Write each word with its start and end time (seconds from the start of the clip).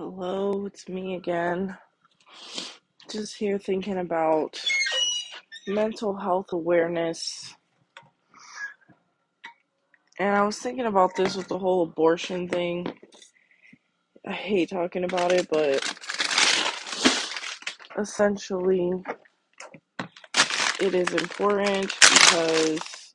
Hello, 0.00 0.64
it's 0.66 0.88
me 0.88 1.16
again. 1.16 1.76
Just 3.10 3.36
here 3.36 3.58
thinking 3.58 3.98
about 3.98 4.56
mental 5.66 6.14
health 6.16 6.52
awareness. 6.52 7.56
And 10.20 10.36
I 10.36 10.44
was 10.44 10.56
thinking 10.56 10.86
about 10.86 11.16
this 11.16 11.34
with 11.34 11.48
the 11.48 11.58
whole 11.58 11.82
abortion 11.82 12.48
thing. 12.48 12.86
I 14.24 14.30
hate 14.30 14.70
talking 14.70 15.02
about 15.02 15.32
it, 15.32 15.48
but 15.50 15.82
essentially, 17.98 18.92
it 20.80 20.94
is 20.94 21.12
important 21.12 21.92
because 21.98 23.14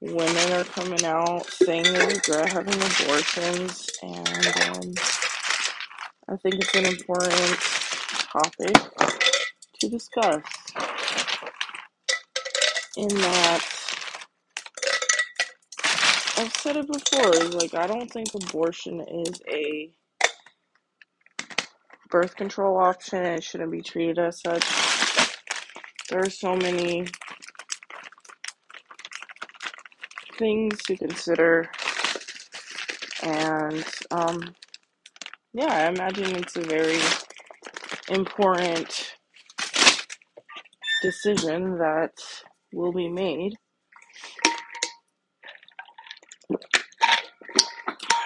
women 0.00 0.52
are 0.52 0.62
coming 0.62 1.04
out 1.04 1.46
saying 1.46 1.82
they 1.82 2.06
regret 2.06 2.52
having 2.52 2.74
abortions, 2.74 3.90
and 4.04 4.46
um, 4.68 4.94
I 6.28 6.36
think 6.36 6.56
it's 6.56 6.74
an 6.74 6.86
important 6.86 7.60
topic 8.32 8.74
to 9.78 9.88
discuss. 9.88 10.42
In 12.96 13.08
that, 13.08 13.60
I've 16.36 16.52
said 16.56 16.76
it 16.78 16.88
before, 16.88 17.32
like, 17.50 17.74
I 17.74 17.86
don't 17.86 18.10
think 18.10 18.34
abortion 18.34 19.02
is 19.02 19.40
a 19.48 19.92
birth 22.10 22.34
control 22.34 22.76
option 22.78 23.18
and 23.18 23.36
it 23.36 23.44
shouldn't 23.44 23.70
be 23.70 23.82
treated 23.82 24.18
as 24.18 24.40
such. 24.40 24.64
There 26.10 26.20
are 26.20 26.30
so 26.30 26.56
many 26.56 27.06
things 30.38 30.82
to 30.82 30.96
consider, 30.96 31.70
and 33.22 33.84
um, 34.10 34.54
yeah, 35.54 35.66
I 35.66 35.88
imagine 35.88 36.36
it's 36.36 36.56
a 36.56 36.62
very 36.62 37.00
important 38.10 39.14
decision 41.02 41.78
that 41.78 42.12
will 42.72 42.92
be 42.92 43.08
made. 43.08 43.54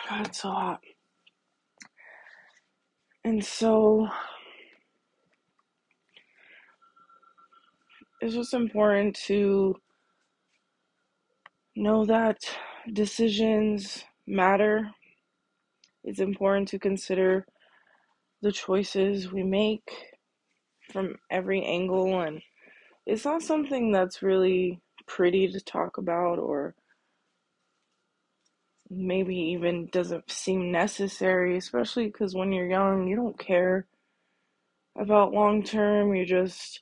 God, 0.09 0.27
it's 0.27 0.43
so 0.43 0.51
hot. 0.51 0.81
And 3.25 3.45
so 3.45 4.09
it's 8.21 8.35
just 8.35 8.55
important 8.55 9.17
to 9.27 9.77
know 11.77 12.05
that 12.07 12.39
decisions 12.93 14.05
matter. 14.27 14.91
It's 16.05 16.21
important 16.21 16.69
to 16.69 16.79
consider 16.79 17.47
the 18.43 18.53
choices 18.53 19.31
we 19.31 19.43
make 19.43 19.91
from 20.93 21.17
every 21.31 21.63
angle, 21.65 22.21
and 22.21 22.43
it's 23.07 23.25
not 23.25 23.43
something 23.43 23.93
that's 23.93 24.23
really 24.23 24.81
pretty 25.07 25.49
to 25.49 25.61
talk 25.61 25.99
about 25.99 26.39
or 26.39 26.75
maybe 28.91 29.37
even 29.37 29.87
doesn't 29.87 30.31
seem 30.31 30.73
necessary, 30.73 31.57
especially 31.57 32.07
because 32.07 32.35
when 32.35 32.53
you're 32.53 32.69
young, 32.69 33.07
you 33.07 33.17
don't 33.17 33.39
care 33.39 33.87
about 34.99 35.33
long 35.33 35.63
term, 35.63 36.15
you're 36.15 36.25
just 36.25 36.81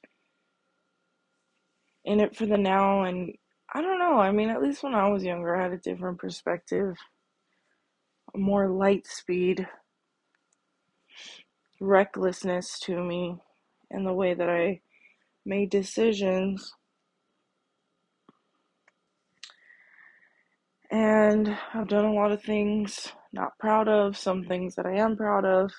in 2.05 2.21
it 2.21 2.35
for 2.35 2.47
the 2.47 2.57
now. 2.57 3.03
And 3.05 3.35
I 3.73 3.83
don't 3.83 3.99
know, 3.99 4.19
I 4.19 4.33
mean, 4.33 4.49
at 4.49 4.63
least 4.63 4.83
when 4.83 4.95
I 4.95 5.09
was 5.09 5.23
younger, 5.23 5.55
I 5.55 5.63
had 5.63 5.73
a 5.73 5.79
different 5.79 6.19
perspective, 6.19 6.97
more 8.35 8.69
light 8.69 9.07
speed, 9.07 9.67
recklessness 11.81 12.79
to 12.81 13.03
me, 13.03 13.37
and 13.91 14.07
the 14.07 14.13
way 14.13 14.35
that 14.35 14.49
I 14.49 14.81
made 15.45 15.71
decisions. 15.71 16.73
And 20.91 21.57
I've 21.75 21.89
done 21.89 22.07
a 22.07 22.15
lot 22.15 22.33
of 22.33 22.43
things 22.43 23.13
not 23.33 23.59
proud 23.59 23.89
of, 23.89 24.17
some 24.17 24.45
things 24.45 24.75
that 24.77 24.87
I 24.87 24.97
am 24.97 25.17
proud 25.17 25.45
of. 25.45 25.71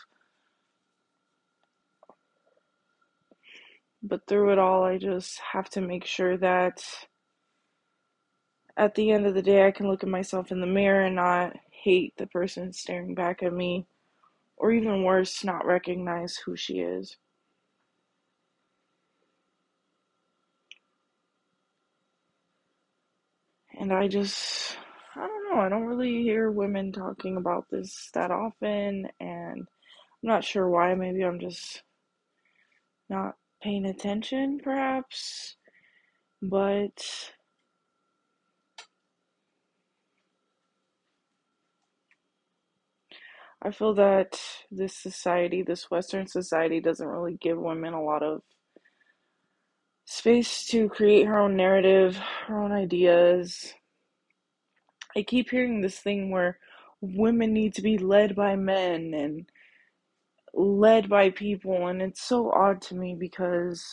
But 4.03 4.21
through 4.27 4.53
it 4.53 4.59
all, 4.59 4.83
I 4.83 4.97
just 4.97 5.39
have 5.53 5.69
to 5.71 5.81
make 5.81 6.05
sure 6.05 6.37
that 6.37 6.83
at 8.77 8.95
the 8.95 9.11
end 9.11 9.25
of 9.25 9.33
the 9.33 9.41
day, 9.41 9.67
I 9.67 9.71
can 9.71 9.87
look 9.87 10.03
at 10.03 10.09
myself 10.09 10.51
in 10.51 10.61
the 10.61 10.67
mirror 10.67 11.03
and 11.03 11.15
not 11.15 11.53
hate 11.83 12.13
the 12.17 12.27
person 12.27 12.73
staring 12.73 13.15
back 13.15 13.43
at 13.43 13.53
me, 13.53 13.85
or 14.57 14.71
even 14.71 15.03
worse, 15.03 15.43
not 15.43 15.65
recognize 15.65 16.37
who 16.37 16.55
she 16.55 16.79
is. 16.79 17.17
And 23.79 23.93
I 23.93 24.07
just, 24.07 24.77
I 25.15 25.27
don't 25.27 25.49
know, 25.55 25.61
I 25.61 25.69
don't 25.69 25.85
really 25.85 26.23
hear 26.23 26.51
women 26.51 26.91
talking 26.91 27.37
about 27.37 27.67
this 27.71 28.09
that 28.13 28.31
often, 28.31 29.07
and 29.19 29.59
I'm 29.61 29.67
not 30.23 30.43
sure 30.43 30.69
why. 30.69 30.95
Maybe 30.95 31.23
I'm 31.23 31.39
just 31.39 31.83
not 33.09 33.35
paying 33.61 33.85
attention, 33.85 34.59
perhaps. 34.63 35.55
But 36.41 37.31
I 43.61 43.71
feel 43.71 43.93
that 43.95 44.39
this 44.71 44.95
society, 44.95 45.61
this 45.61 45.91
Western 45.91 46.27
society, 46.27 46.79
doesn't 46.79 47.07
really 47.07 47.37
give 47.41 47.57
women 47.57 47.93
a 47.93 48.03
lot 48.03 48.23
of 48.23 48.41
space 50.05 50.65
to 50.67 50.89
create 50.89 51.27
her 51.27 51.39
own 51.39 51.55
narrative, 51.55 52.15
her 52.47 52.61
own 52.61 52.71
ideas. 52.71 53.73
I 55.15 55.23
keep 55.23 55.49
hearing 55.49 55.81
this 55.81 55.99
thing 55.99 56.31
where 56.31 56.57
women 57.01 57.53
need 57.53 57.73
to 57.75 57.81
be 57.81 57.97
led 57.97 58.35
by 58.35 58.55
men 58.55 59.13
and 59.13 59.49
led 60.53 61.09
by 61.09 61.29
people, 61.29 61.87
and 61.87 62.01
it's 62.01 62.21
so 62.21 62.51
odd 62.51 62.81
to 62.83 62.95
me 62.95 63.15
because 63.19 63.85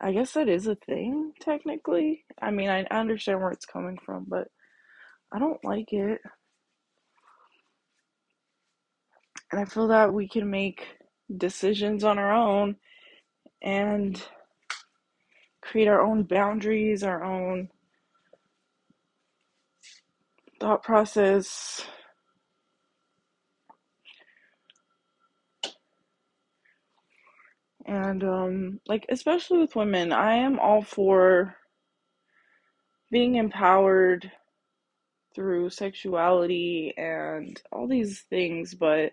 I 0.00 0.12
guess 0.12 0.32
that 0.32 0.48
is 0.48 0.66
a 0.66 0.74
thing, 0.74 1.32
technically. 1.40 2.24
I 2.40 2.50
mean, 2.50 2.68
I 2.68 2.84
understand 2.90 3.40
where 3.40 3.50
it's 3.50 3.66
coming 3.66 3.98
from, 4.04 4.26
but 4.28 4.48
I 5.34 5.40
don't 5.40 5.64
like 5.64 5.92
it. 5.92 6.20
And 9.50 9.60
I 9.60 9.64
feel 9.64 9.88
that 9.88 10.14
we 10.14 10.28
can 10.28 10.48
make 10.48 10.86
decisions 11.36 12.04
on 12.04 12.18
our 12.18 12.32
own 12.32 12.76
and 13.60 14.22
create 15.60 15.88
our 15.88 16.00
own 16.00 16.22
boundaries, 16.22 17.02
our 17.02 17.24
own 17.24 17.68
thought 20.60 20.84
process. 20.84 21.84
And 27.86 28.22
um 28.22 28.80
like 28.86 29.04
especially 29.08 29.58
with 29.58 29.74
women, 29.74 30.12
I 30.12 30.36
am 30.36 30.60
all 30.60 30.82
for 30.82 31.56
being 33.10 33.34
empowered 33.34 34.30
through 35.34 35.70
sexuality 35.70 36.94
and 36.96 37.60
all 37.72 37.88
these 37.88 38.22
things, 38.30 38.74
but 38.74 39.12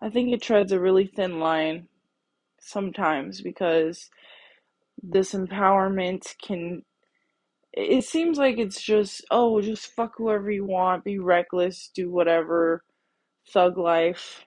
I 0.00 0.10
think 0.10 0.32
it 0.32 0.42
treads 0.42 0.72
a 0.72 0.80
really 0.80 1.06
thin 1.06 1.40
line 1.40 1.88
sometimes 2.60 3.40
because 3.40 4.10
this 5.02 5.32
empowerment 5.34 6.34
can 6.42 6.82
it 7.72 8.04
seems 8.04 8.38
like 8.38 8.58
it's 8.58 8.82
just 8.82 9.24
oh 9.30 9.60
just 9.60 9.88
fuck 9.94 10.14
whoever 10.16 10.50
you 10.50 10.64
want 10.64 11.04
be 11.04 11.18
reckless 11.18 11.90
do 11.94 12.10
whatever 12.10 12.82
thug 13.52 13.78
life. 13.78 14.44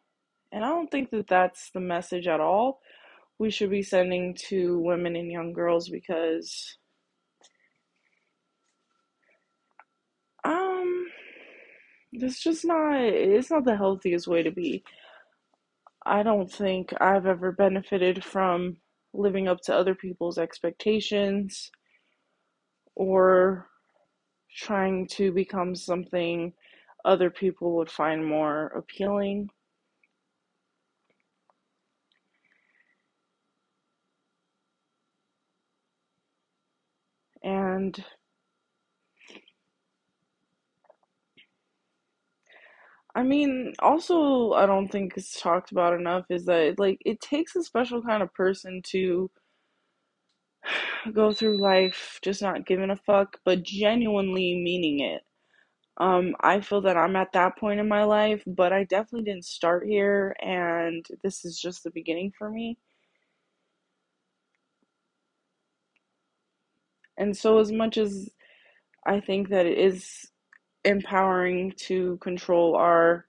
And 0.52 0.66
i 0.66 0.70
don't 0.70 0.92
think 0.92 1.12
that 1.12 1.28
that's 1.28 1.72
the 1.72 1.80
message 1.80 2.28
at 2.28 2.40
all 2.42 2.80
we 3.40 3.52
should 3.52 3.70
be 3.72 3.84
sending 3.84 4.36
to 4.50 4.80
women 4.80 5.16
and 5.16 5.32
young 5.32 5.54
girls 5.54 5.90
because 5.90 6.78
um 10.44 11.08
it's 12.12 12.42
just 12.42 12.66
not 12.66 13.00
it's 13.02 13.52
not 13.52 13.66
the 13.66 13.78
healthiest 13.78 14.28
way 14.28 14.44
to 14.44 14.52
be 14.52 14.84
i 16.06 16.24
don't 16.24 16.52
think 16.52 16.94
i've 17.02 17.26
ever 17.26 17.52
benefited 17.52 18.24
from 18.24 18.78
living 19.14 19.48
up 19.48 19.60
to 19.62 19.74
other 19.74 19.96
people's 19.96 20.38
expectations 20.38 21.72
or 22.96 23.68
trying 24.56 25.08
to 25.08 25.32
become 25.32 25.76
something 25.76 26.54
other 27.06 27.30
people 27.30 27.76
would 27.78 27.90
find 27.90 28.26
more 28.26 28.68
appealing. 28.68 29.50
And 37.44 38.04
I 43.20 43.24
mean, 43.24 43.74
also, 43.80 44.54
I 44.54 44.66
don't 44.66 44.88
think 44.88 45.14
it's 45.18 45.42
talked 45.42 45.72
about 45.74 45.94
enough 45.94 46.26
is 46.30 46.46
that 46.46 46.80
like 46.80 47.02
it 47.06 47.20
takes 47.20 47.54
a 47.58 47.64
special 47.64 48.02
kind 48.02 48.24
of 48.24 48.34
person 48.34 48.82
to 48.92 49.30
go 51.14 51.34
through 51.34 51.58
life 51.58 52.20
just 52.24 52.42
not 52.42 52.66
giving 52.66 52.92
a 52.92 52.96
fuck, 52.96 53.38
but 53.44 53.64
genuinely 53.64 54.56
meaning 54.56 55.02
it. 55.02 55.24
Um, 55.98 56.36
I 56.42 56.62
feel 56.62 56.82
that 56.82 56.98
I'm 56.98 57.16
at 57.18 57.34
that 57.34 57.58
point 57.58 57.80
in 57.82 57.88
my 57.90 58.04
life, 58.06 58.44
but 58.48 58.74
I 58.74 58.86
definitely 58.86 59.26
didn't 59.32 59.46
start 59.46 59.86
here, 59.86 60.36
and 60.42 61.06
this 61.24 61.44
is 61.46 61.60
just 61.60 61.84
the 61.84 61.92
beginning 61.92 62.32
for 62.38 62.50
me. 62.50 62.78
And 67.18 67.36
so, 67.38 67.60
as 67.60 67.72
much 67.72 67.98
as 67.98 68.30
I 69.06 69.20
think 69.22 69.50
that 69.50 69.66
it 69.66 69.78
is 69.78 70.29
empowering 70.86 71.74
to 71.78 72.18
control 72.18 72.76
our 72.76 73.26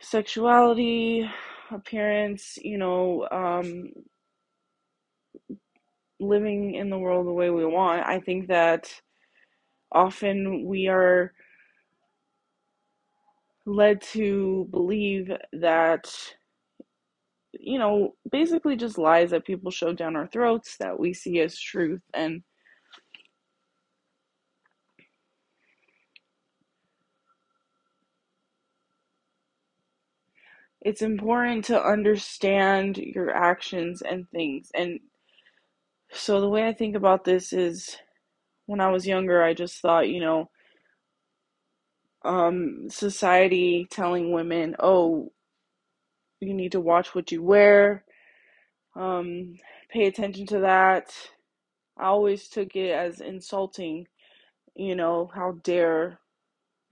sexuality, 0.00 1.28
appearance, 1.70 2.56
you 2.62 2.78
know, 2.78 3.28
um, 3.30 3.92
living 6.18 6.74
in 6.74 6.90
the 6.90 6.98
world 6.98 7.26
the 7.26 7.32
way 7.32 7.50
we 7.50 7.64
want, 7.64 8.06
I 8.06 8.20
think 8.20 8.48
that 8.48 8.92
often 9.92 10.64
we 10.66 10.88
are 10.88 11.32
led 13.66 14.00
to 14.02 14.66
believe 14.70 15.30
that, 15.52 16.12
you 17.52 17.78
know, 17.78 18.14
basically 18.30 18.76
just 18.76 18.98
lies 18.98 19.30
that 19.30 19.46
people 19.46 19.70
shove 19.70 19.96
down 19.96 20.16
our 20.16 20.26
throats 20.26 20.76
that 20.78 20.98
we 20.98 21.12
see 21.12 21.40
as 21.40 21.58
truth. 21.58 22.02
And 22.14 22.42
it's 30.82 31.02
important 31.02 31.66
to 31.66 31.82
understand 31.82 32.96
your 32.96 33.30
actions 33.30 34.02
and 34.02 34.28
things. 34.30 34.70
And 34.74 35.00
so 36.12 36.40
the 36.40 36.48
way 36.48 36.66
I 36.66 36.72
think 36.72 36.96
about 36.96 37.24
this 37.24 37.52
is 37.52 37.96
when 38.66 38.80
I 38.80 38.90
was 38.90 39.06
younger, 39.06 39.42
I 39.42 39.54
just 39.54 39.80
thought, 39.80 40.08
you 40.08 40.20
know, 40.20 40.50
um, 42.24 42.88
society 42.88 43.86
telling 43.90 44.32
women, 44.32 44.76
oh, 44.78 45.32
you 46.40 46.54
need 46.54 46.72
to 46.72 46.80
watch 46.80 47.14
what 47.14 47.30
you 47.30 47.42
wear, 47.42 48.04
um, 48.96 49.54
pay 49.90 50.06
attention 50.06 50.46
to 50.46 50.60
that. 50.60 51.14
I 51.98 52.06
always 52.06 52.48
took 52.48 52.74
it 52.76 52.90
as 52.90 53.20
insulting, 53.20 54.06
you 54.74 54.96
know, 54.96 55.30
how 55.34 55.58
dare 55.62 56.18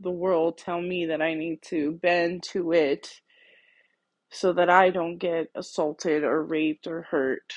the 0.01 0.11
world 0.11 0.59
tell 0.59 0.81
me 0.81 1.07
that 1.07 1.23
I 1.23 1.35
need 1.35 1.63
to 1.63 1.93
bend 1.93 2.43
to 2.53 2.73
it 2.73 3.21
so 4.31 4.53
that 4.55 4.71
I 4.71 4.91
don't 4.91 5.19
get 5.19 5.49
assaulted 5.55 6.25
or 6.25 6.43
raped 6.43 6.87
or 6.87 7.03
hurt. 7.03 7.53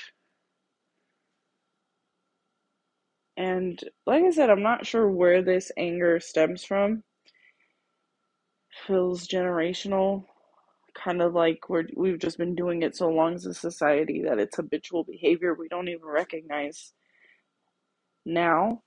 And 3.36 3.78
like 4.06 4.22
I 4.24 4.30
said, 4.30 4.50
I'm 4.50 4.62
not 4.62 4.86
sure 4.86 5.10
where 5.10 5.42
this 5.42 5.72
anger 5.76 6.20
stems 6.20 6.64
from. 6.64 7.04
Feels 8.86 9.28
generational, 9.28 10.24
kind 10.94 11.22
of 11.22 11.34
like 11.34 11.68
we're 11.68 11.86
we've 11.96 12.18
just 12.18 12.38
been 12.38 12.54
doing 12.54 12.82
it 12.82 12.96
so 12.96 13.08
long 13.08 13.34
as 13.34 13.46
a 13.46 13.54
society 13.54 14.22
that 14.24 14.38
it's 14.38 14.56
habitual 14.56 15.04
behavior 15.04 15.54
we 15.54 15.68
don't 15.68 15.88
even 15.88 16.06
recognize 16.06 16.92
now. 18.26 18.82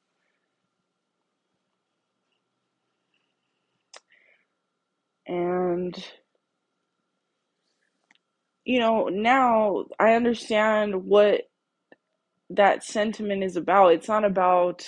And 5.27 5.95
you 8.65 8.79
know, 8.79 9.07
now 9.09 9.85
I 10.00 10.13
understand 10.15 11.06
what 11.06 11.44
that 12.50 12.83
sentiment 12.83 13.44
is 13.44 13.56
about. 13.56 13.94
It's 13.94 14.07
not 14.07 14.25
about, 14.25 14.88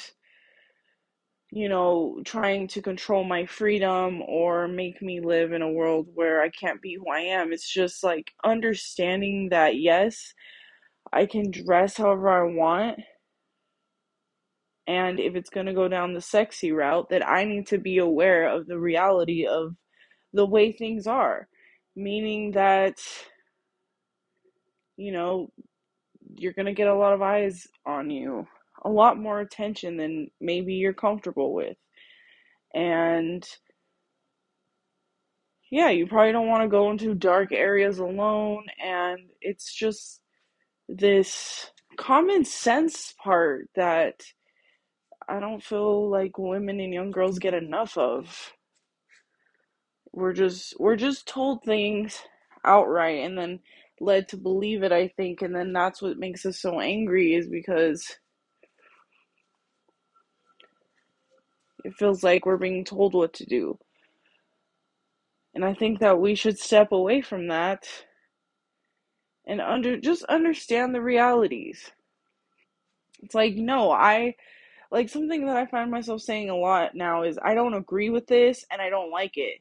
you 1.51 1.69
know, 1.69 2.19
trying 2.25 2.67
to 2.69 2.81
control 2.81 3.23
my 3.23 3.45
freedom 3.45 4.21
or 4.23 4.67
make 4.67 5.01
me 5.01 5.21
live 5.21 5.53
in 5.53 5.61
a 5.61 5.71
world 5.71 6.07
where 6.15 6.41
I 6.41 6.49
can't 6.49 6.81
be 6.81 6.95
who 6.95 7.09
I 7.11 7.19
am. 7.19 7.53
It's 7.53 7.71
just 7.71 8.03
like 8.03 8.31
understanding 8.43 9.49
that, 9.51 9.79
yes, 9.79 10.33
I 11.13 11.27
can 11.27 11.51
dress 11.51 11.97
however 11.97 12.29
I 12.29 12.51
want. 12.53 12.99
And 14.87 15.19
if 15.19 15.35
it's 15.35 15.49
going 15.49 15.65
to 15.67 15.73
go 15.73 15.87
down 15.87 16.13
the 16.13 16.21
sexy 16.21 16.71
route, 16.71 17.09
that 17.09 17.27
I 17.27 17.43
need 17.43 17.67
to 17.67 17.77
be 17.77 17.99
aware 17.99 18.47
of 18.49 18.65
the 18.67 18.79
reality 18.79 19.45
of 19.45 19.75
the 20.33 20.45
way 20.45 20.71
things 20.71 21.05
are. 21.05 21.47
Meaning 21.95 22.51
that, 22.51 22.99
you 24.97 25.11
know, 25.11 25.51
you're 26.35 26.53
going 26.53 26.65
to 26.65 26.73
get 26.73 26.87
a 26.87 26.95
lot 26.95 27.13
of 27.13 27.21
eyes 27.21 27.67
on 27.85 28.09
you, 28.09 28.47
a 28.83 28.89
lot 28.89 29.17
more 29.19 29.39
attention 29.39 29.97
than 29.97 30.29
maybe 30.41 30.73
you're 30.73 30.93
comfortable 30.93 31.53
with. 31.53 31.77
And 32.73 33.47
yeah, 35.71 35.89
you 35.89 36.07
probably 36.07 36.31
don't 36.31 36.47
want 36.47 36.63
to 36.63 36.69
go 36.69 36.91
into 36.91 37.13
dark 37.13 37.51
areas 37.51 37.99
alone. 37.99 38.65
And 38.83 39.19
it's 39.41 39.73
just 39.73 40.21
this 40.89 41.71
common 41.97 42.45
sense 42.45 43.13
part 43.21 43.69
that 43.75 44.23
I 45.27 45.39
don't 45.39 45.63
feel 45.63 46.09
like 46.09 46.37
women 46.37 46.79
and 46.79 46.93
young 46.93 47.11
girls 47.11 47.39
get 47.39 47.53
enough 47.53 47.97
of. 47.97 48.53
We're 50.13 50.33
just 50.33 50.79
we're 50.79 50.95
just 50.95 51.27
told 51.27 51.63
things 51.63 52.19
outright 52.63 53.23
and 53.23 53.37
then 53.37 53.59
led 53.99 54.27
to 54.29 54.37
believe 54.37 54.83
it, 54.83 54.91
I 54.91 55.09
think, 55.09 55.41
and 55.41 55.55
then 55.55 55.73
that's 55.73 56.01
what 56.01 56.17
makes 56.17 56.45
us 56.45 56.59
so 56.59 56.79
angry 56.79 57.35
is 57.35 57.47
because 57.47 58.17
it 61.83 61.93
feels 61.95 62.23
like 62.23 62.45
we're 62.45 62.57
being 62.57 62.85
told 62.85 63.13
what 63.13 63.33
to 63.35 63.45
do. 63.45 63.77
And 65.55 65.65
I 65.65 65.73
think 65.73 65.99
that 65.99 66.19
we 66.19 66.35
should 66.35 66.59
step 66.59 66.91
away 66.91 67.21
from 67.21 67.47
that 67.47 67.87
and 69.47 69.61
under 69.61 69.97
just 69.99 70.23
understand 70.25 70.93
the 70.93 71.01
realities. 71.01 71.91
It's 73.23 73.35
like, 73.35 73.55
no, 73.55 73.91
I 73.91 74.35
like 74.91 75.09
something 75.09 75.45
that 75.47 75.57
I 75.57 75.65
find 75.65 75.91
myself 75.91 76.21
saying 76.21 76.49
a 76.49 76.55
lot 76.55 76.95
now 76.95 77.23
is 77.23 77.39
I 77.43 77.55
don't 77.55 77.73
agree 77.73 78.09
with 78.09 78.27
this 78.27 78.65
and 78.71 78.81
I 78.81 78.89
don't 78.89 79.11
like 79.11 79.37
it. 79.37 79.59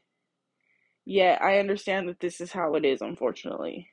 Yet 1.04 1.40
I 1.42 1.58
understand 1.58 2.08
that 2.08 2.20
this 2.20 2.40
is 2.40 2.52
how 2.52 2.75
it 2.75 2.84
is, 2.84 3.00
unfortunately. 3.00 3.88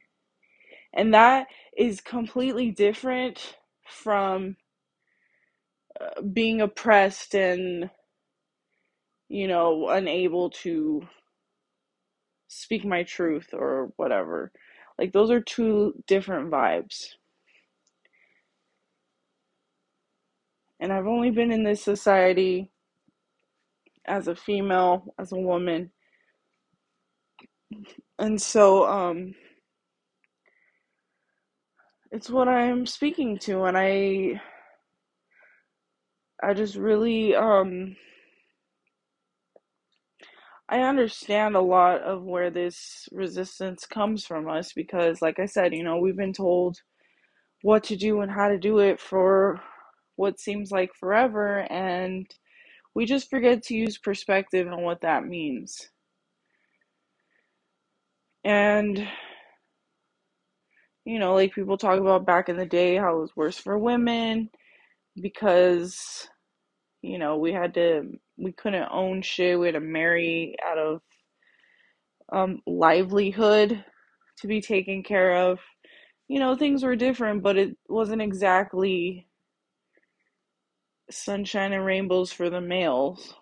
And 0.93 1.13
that 1.13 1.47
is 1.77 2.01
completely 2.01 2.71
different 2.71 3.55
from 3.87 4.57
uh, 5.99 6.21
being 6.21 6.61
oppressed 6.61 7.35
and, 7.35 7.89
you 9.29 9.47
know, 9.47 9.89
unable 9.89 10.51
to 10.51 11.01
speak 12.47 12.85
my 12.85 13.03
truth 13.03 13.49
or 13.53 13.91
whatever. 13.97 14.51
Like, 14.99 15.13
those 15.13 15.31
are 15.31 15.41
two 15.41 15.93
different 16.07 16.51
vibes. 16.51 17.09
And 20.79 20.93
I've 20.93 21.07
only 21.07 21.31
been 21.31 21.51
in 21.51 21.63
this 21.63 21.81
society 21.81 22.69
as 24.05 24.27
a 24.27 24.35
female, 24.35 25.13
as 25.17 25.31
a 25.31 25.37
woman. 25.37 25.91
And 28.19 28.39
so, 28.41 28.85
um, 28.87 29.33
it's 32.13 32.29
what 32.29 32.47
I'm 32.47 32.85
speaking 32.85 33.39
to, 33.39 33.63
and 33.63 33.75
I, 33.75 34.39
I 36.43 36.53
just 36.53 36.75
really, 36.75 37.35
um, 37.35 37.95
I 40.69 40.81
understand 40.81 41.55
a 41.55 41.61
lot 41.61 42.01
of 42.01 42.21
where 42.23 42.51
this 42.51 43.09
resistance 43.11 43.87
comes 43.87 44.25
from 44.27 44.47
us 44.47 44.73
because, 44.73 45.23
like 45.23 45.39
I 45.39 45.47
said, 45.47 45.73
you 45.73 45.83
know, 45.83 45.97
we've 45.97 46.15
been 46.15 46.33
told 46.33 46.77
what 47.63 47.83
to 47.85 47.95
do 47.95 48.21
and 48.21 48.31
how 48.31 48.47
to 48.47 48.59
do 48.59 48.77
it 48.77 48.99
for 48.99 49.59
what 50.15 50.39
seems 50.39 50.69
like 50.69 50.91
forever, 50.99 51.61
and 51.71 52.27
we 52.93 53.07
just 53.07 53.27
forget 53.31 53.63
to 53.63 53.75
use 53.75 53.97
perspective 53.97 54.67
and 54.67 54.83
what 54.83 55.01
that 55.01 55.25
means. 55.25 55.89
And 58.43 59.07
you 61.05 61.19
know, 61.19 61.33
like 61.33 61.53
people 61.53 61.77
talk 61.77 61.99
about 61.99 62.25
back 62.25 62.49
in 62.49 62.57
the 62.57 62.65
day 62.65 62.95
how 62.95 63.17
it 63.17 63.21
was 63.21 63.35
worse 63.35 63.57
for 63.57 63.77
women 63.77 64.49
because, 65.21 66.27
you 67.01 67.17
know, 67.17 67.37
we 67.37 67.51
had 67.51 67.73
to, 67.75 68.03
we 68.37 68.53
couldn't 68.53 68.87
own 68.91 69.21
shit. 69.21 69.59
We 69.59 69.67
had 69.67 69.75
to 69.75 69.81
marry 69.81 70.55
out 70.65 70.77
of 70.77 71.01
um, 72.31 72.61
livelihood 72.65 73.83
to 74.39 74.47
be 74.47 74.61
taken 74.61 75.03
care 75.03 75.35
of. 75.49 75.59
You 76.27 76.39
know, 76.39 76.55
things 76.55 76.83
were 76.83 76.95
different, 76.95 77.43
but 77.43 77.57
it 77.57 77.77
wasn't 77.89 78.21
exactly 78.21 79.27
sunshine 81.11 81.73
and 81.73 81.85
rainbows 81.85 82.31
for 82.31 82.49
the 82.49 82.61
males. 82.61 83.35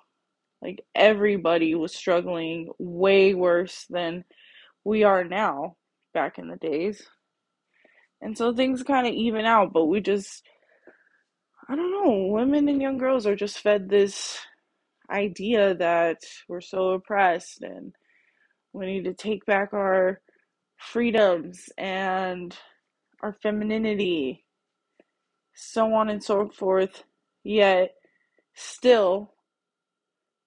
Like 0.61 0.83
everybody 0.95 1.75
was 1.75 1.95
struggling 1.95 2.69
way 2.79 3.33
worse 3.33 3.85
than 3.89 4.25
we 4.83 5.03
are 5.03 5.23
now 5.23 5.75
back 6.13 6.39
in 6.39 6.47
the 6.47 6.57
days. 6.57 7.07
And 8.21 8.37
so 8.37 8.53
things 8.53 8.83
kind 8.83 9.07
of 9.07 9.13
even 9.13 9.45
out, 9.45 9.73
but 9.73 9.85
we 9.85 9.99
just, 9.99 10.43
I 11.67 11.75
don't 11.75 11.91
know, 11.91 12.27
women 12.27 12.69
and 12.69 12.81
young 12.81 12.97
girls 12.97 13.25
are 13.25 13.35
just 13.35 13.59
fed 13.59 13.89
this 13.89 14.39
idea 15.09 15.75
that 15.75 16.19
we're 16.47 16.61
so 16.61 16.91
oppressed 16.91 17.61
and 17.63 17.93
we 18.73 18.85
need 18.85 19.03
to 19.05 19.13
take 19.13 19.45
back 19.45 19.73
our 19.73 20.21
freedoms 20.77 21.69
and 21.77 22.55
our 23.21 23.33
femininity, 23.41 24.45
so 25.53 25.93
on 25.93 26.09
and 26.09 26.23
so 26.23 26.49
forth. 26.49 27.03
Yet, 27.43 27.95
still, 28.53 29.33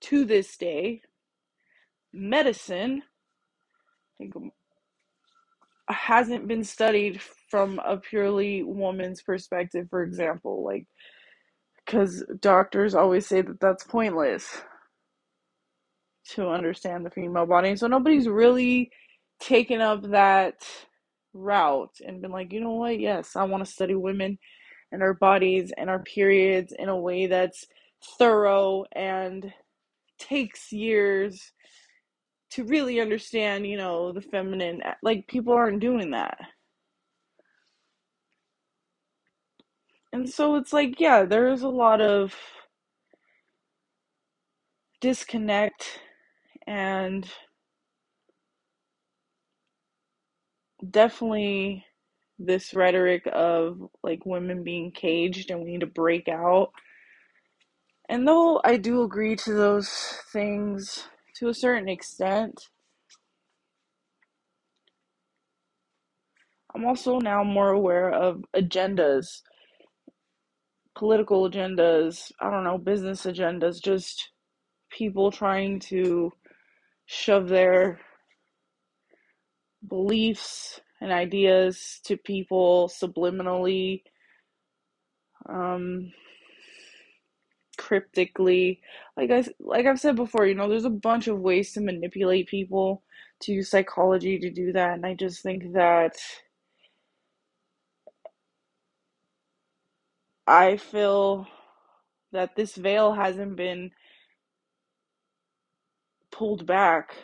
to 0.02 0.24
this 0.24 0.56
day, 0.56 1.02
medicine 2.12 3.02
hasn't 5.88 6.48
been 6.48 6.64
studied 6.64 7.20
from 7.50 7.80
a 7.84 7.96
purely 7.96 8.62
woman's 8.62 9.22
perspective, 9.22 9.86
for 9.90 10.02
example. 10.02 10.64
Like, 10.64 10.86
because 11.84 12.24
doctors 12.40 12.94
always 12.94 13.26
say 13.26 13.42
that 13.42 13.60
that's 13.60 13.84
pointless 13.84 14.62
to 16.30 16.48
understand 16.48 17.04
the 17.04 17.10
female 17.10 17.46
body. 17.46 17.76
So 17.76 17.86
nobody's 17.86 18.28
really 18.28 18.90
taken 19.40 19.80
up 19.80 20.10
that 20.10 20.66
route 21.34 21.94
and 22.06 22.22
been 22.22 22.30
like, 22.30 22.52
you 22.52 22.60
know 22.60 22.72
what? 22.72 22.98
Yes, 22.98 23.36
I 23.36 23.44
want 23.44 23.64
to 23.64 23.70
study 23.70 23.94
women 23.94 24.38
and 24.92 25.02
our 25.02 25.14
bodies 25.14 25.72
and 25.76 25.90
our 25.90 25.98
periods 26.00 26.72
in 26.78 26.88
a 26.88 26.96
way 26.96 27.26
that's 27.26 27.66
thorough 28.18 28.84
and 28.92 29.52
takes 30.18 30.72
years 30.72 31.52
to 32.54 32.64
really 32.64 33.00
understand, 33.00 33.66
you 33.66 33.76
know, 33.78 34.12
the 34.12 34.22
feminine. 34.22 34.82
Like, 35.02 35.28
people 35.28 35.54
aren't 35.54 35.80
doing 35.80 36.12
that. 36.12 36.38
And 40.12 40.28
so 40.28 40.56
it's 40.56 40.72
like, 40.72 41.00
yeah, 41.00 41.24
there's 41.24 41.62
a 41.62 41.68
lot 41.68 42.00
of 42.00 42.34
disconnect 45.00 46.00
and 46.66 47.28
definitely 50.90 51.84
this 52.38 52.74
rhetoric 52.74 53.28
of 53.32 53.78
like 54.02 54.26
women 54.26 54.64
being 54.64 54.92
caged 54.92 55.50
and 55.50 55.60
we 55.62 55.72
need 55.72 55.80
to 55.80 55.86
break 55.86 56.28
out. 56.28 56.72
And 58.08 58.26
though 58.28 58.60
I 58.64 58.76
do 58.76 59.02
agree 59.02 59.36
to 59.36 59.54
those 59.54 59.88
things 60.32 61.08
to 61.38 61.48
a 61.48 61.54
certain 61.54 61.88
extent, 61.88 62.68
I'm 66.74 66.84
also 66.84 67.18
now 67.18 67.44
more 67.44 67.70
aware 67.70 68.10
of 68.10 68.44
agendas 68.56 69.42
political 70.94 71.48
agendas, 71.50 72.30
I 72.40 72.50
don't 72.50 72.64
know, 72.64 72.78
business 72.78 73.26
agendas, 73.26 73.82
just 73.82 74.30
people 74.90 75.30
trying 75.30 75.80
to 75.80 76.32
shove 77.06 77.48
their 77.48 78.00
beliefs 79.88 80.80
and 81.00 81.12
ideas 81.12 82.00
to 82.04 82.16
people 82.16 82.88
subliminally, 82.88 84.02
um, 85.48 86.12
cryptically. 87.84 88.80
Like 89.16 89.30
I 89.30 89.44
like 89.60 89.86
I've 89.86 90.00
said 90.00 90.16
before, 90.16 90.46
you 90.46 90.54
know, 90.56 90.68
there's 90.68 90.86
a 90.86 90.90
bunch 90.90 91.28
of 91.28 91.40
ways 91.40 91.72
to 91.74 91.82
manipulate 91.82 92.48
people, 92.48 93.02
to 93.42 93.52
use 93.52 93.70
psychology 93.70 94.38
to 94.40 94.50
do 94.50 94.72
that, 94.72 94.94
and 94.94 95.06
I 95.06 95.14
just 95.14 95.42
think 95.42 95.74
that 95.74 96.14
I 100.46 100.76
feel 100.78 101.46
that 102.32 102.56
this 102.56 102.76
veil 102.76 103.14
hasn't 103.14 103.56
been 103.56 103.92
pulled 106.32 106.66
back 106.66 107.14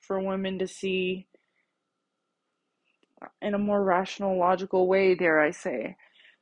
for 0.00 0.20
women 0.20 0.58
to 0.60 0.68
see 0.68 1.28
in 3.42 3.54
a 3.54 3.58
more 3.58 3.82
rational, 3.84 4.38
logical 4.38 4.88
way, 4.88 5.14
dare 5.16 5.40
I 5.40 5.52
say. 5.52 5.96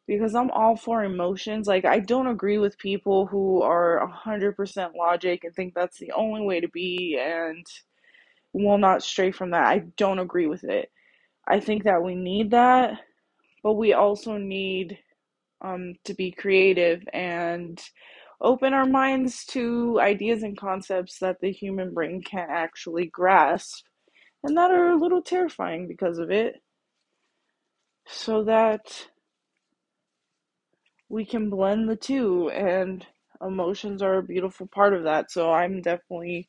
Because 0.06 0.34
I'm 0.34 0.50
all 0.50 0.76
for 0.76 1.02
emotions. 1.04 1.66
Like, 1.66 1.84
I 1.84 2.00
don't 2.00 2.26
agree 2.26 2.58
with 2.58 2.78
people 2.78 3.26
who 3.26 3.62
are 3.62 4.00
100% 4.26 4.94
logic 4.96 5.44
and 5.44 5.54
think 5.54 5.74
that's 5.74 5.98
the 5.98 6.12
only 6.12 6.42
way 6.42 6.60
to 6.60 6.68
be 6.68 7.18
and 7.20 7.66
will 8.52 8.78
not 8.78 9.02
stray 9.02 9.32
from 9.32 9.50
that. 9.50 9.64
I 9.66 9.84
don't 9.96 10.18
agree 10.18 10.46
with 10.46 10.64
it. 10.64 10.90
I 11.46 11.60
think 11.60 11.84
that 11.84 12.02
we 12.02 12.14
need 12.14 12.50
that, 12.52 13.00
but 13.62 13.74
we 13.74 13.92
also 13.94 14.38
need 14.38 14.98
um, 15.62 15.94
to 16.04 16.14
be 16.14 16.30
creative 16.30 17.02
and 17.12 17.80
open 18.40 18.74
our 18.74 18.86
minds 18.86 19.44
to 19.46 19.98
ideas 20.00 20.42
and 20.42 20.56
concepts 20.56 21.18
that 21.18 21.40
the 21.40 21.52
human 21.52 21.94
brain 21.94 22.22
can't 22.22 22.50
actually 22.50 23.06
grasp 23.06 23.84
and 24.44 24.56
that 24.56 24.70
are 24.70 24.90
a 24.90 24.96
little 24.96 25.22
terrifying 25.22 25.88
because 25.88 26.18
of 26.18 26.30
it. 26.30 26.62
So 28.06 28.44
that 28.44 29.08
we 31.14 31.24
can 31.24 31.48
blend 31.48 31.88
the 31.88 31.94
two, 31.94 32.50
and 32.50 33.06
emotions 33.40 34.02
are 34.02 34.16
a 34.16 34.22
beautiful 34.22 34.66
part 34.66 34.92
of 34.92 35.04
that. 35.04 35.30
So 35.30 35.52
I'm 35.52 35.80
definitely 35.80 36.48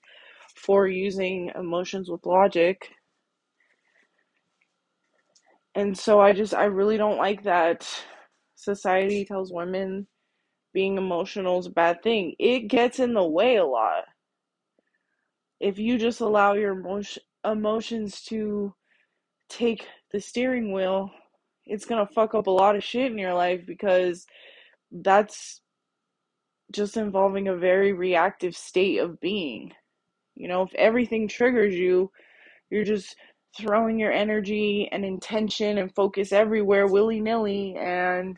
for 0.55 0.88
using 0.88 1.51
emotions 1.53 2.10
with 2.10 2.25
logic. 2.25 2.89
And 5.75 5.95
so 5.95 6.19
I 6.19 6.34
just, 6.34 6.55
I 6.55 6.63
really 6.63 6.98
don't 6.98 7.19
like 7.19 7.43
that 7.43 7.88
society 8.55 9.24
tells 9.24 9.53
women 9.53 10.07
being 10.74 10.98
emotional 10.98 11.60
is 11.60 11.67
a 11.67 11.69
bad 11.69 12.01
thing. 12.01 12.34
It 12.39 12.62
gets 12.62 12.98
in 12.98 13.13
the 13.13 13.24
way 13.24 13.57
a 13.57 13.65
lot. 13.65 14.05
If 15.60 15.77
you 15.77 16.00
just 16.00 16.22
allow 16.22 16.53
your 16.53 16.72
emotion, 16.72 17.22
emotions 17.43 18.24
to 18.29 18.74
take 19.48 19.86
the 20.12 20.19
steering 20.19 20.74
wheel, 20.74 21.12
it's 21.67 21.86
going 21.86 22.05
to 22.05 22.13
fuck 22.13 22.34
up 22.34 22.48
a 22.48 22.51
lot 22.51 22.75
of 22.75 22.84
shit 22.84 23.12
in 23.12 23.19
your 23.19 23.36
life 23.36 23.62
because 23.67 24.25
that's 25.04 25.62
just 26.72 26.98
involving 26.98 27.48
a 27.48 27.56
very 27.56 27.94
reactive 27.94 28.56
state 28.56 29.00
of 29.00 29.20
being. 29.20 29.74
You 30.36 30.48
know, 30.48 30.64
if 30.64 30.74
everything 30.75 31.28
triggers 31.28 31.75
you, 31.75 32.12
you're 32.70 32.84
just 32.84 33.16
throwing 33.58 34.00
your 34.00 34.12
energy 34.12 34.90
and 34.92 35.06
intention 35.06 35.78
and 35.78 35.94
focus 35.96 36.32
everywhere 36.34 36.88
willy 36.88 37.22
nilly, 37.22 37.75
and 37.78 38.38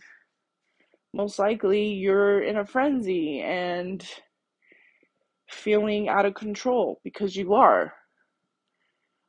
most 1.14 1.40
likely 1.40 1.88
you're 1.88 2.42
in 2.42 2.58
a 2.58 2.66
frenzy 2.66 3.42
and 3.42 4.06
feeling 5.50 6.10
out 6.10 6.26
of 6.26 6.36
control 6.36 7.00
because 7.04 7.36
you 7.36 7.54
are. 7.54 7.94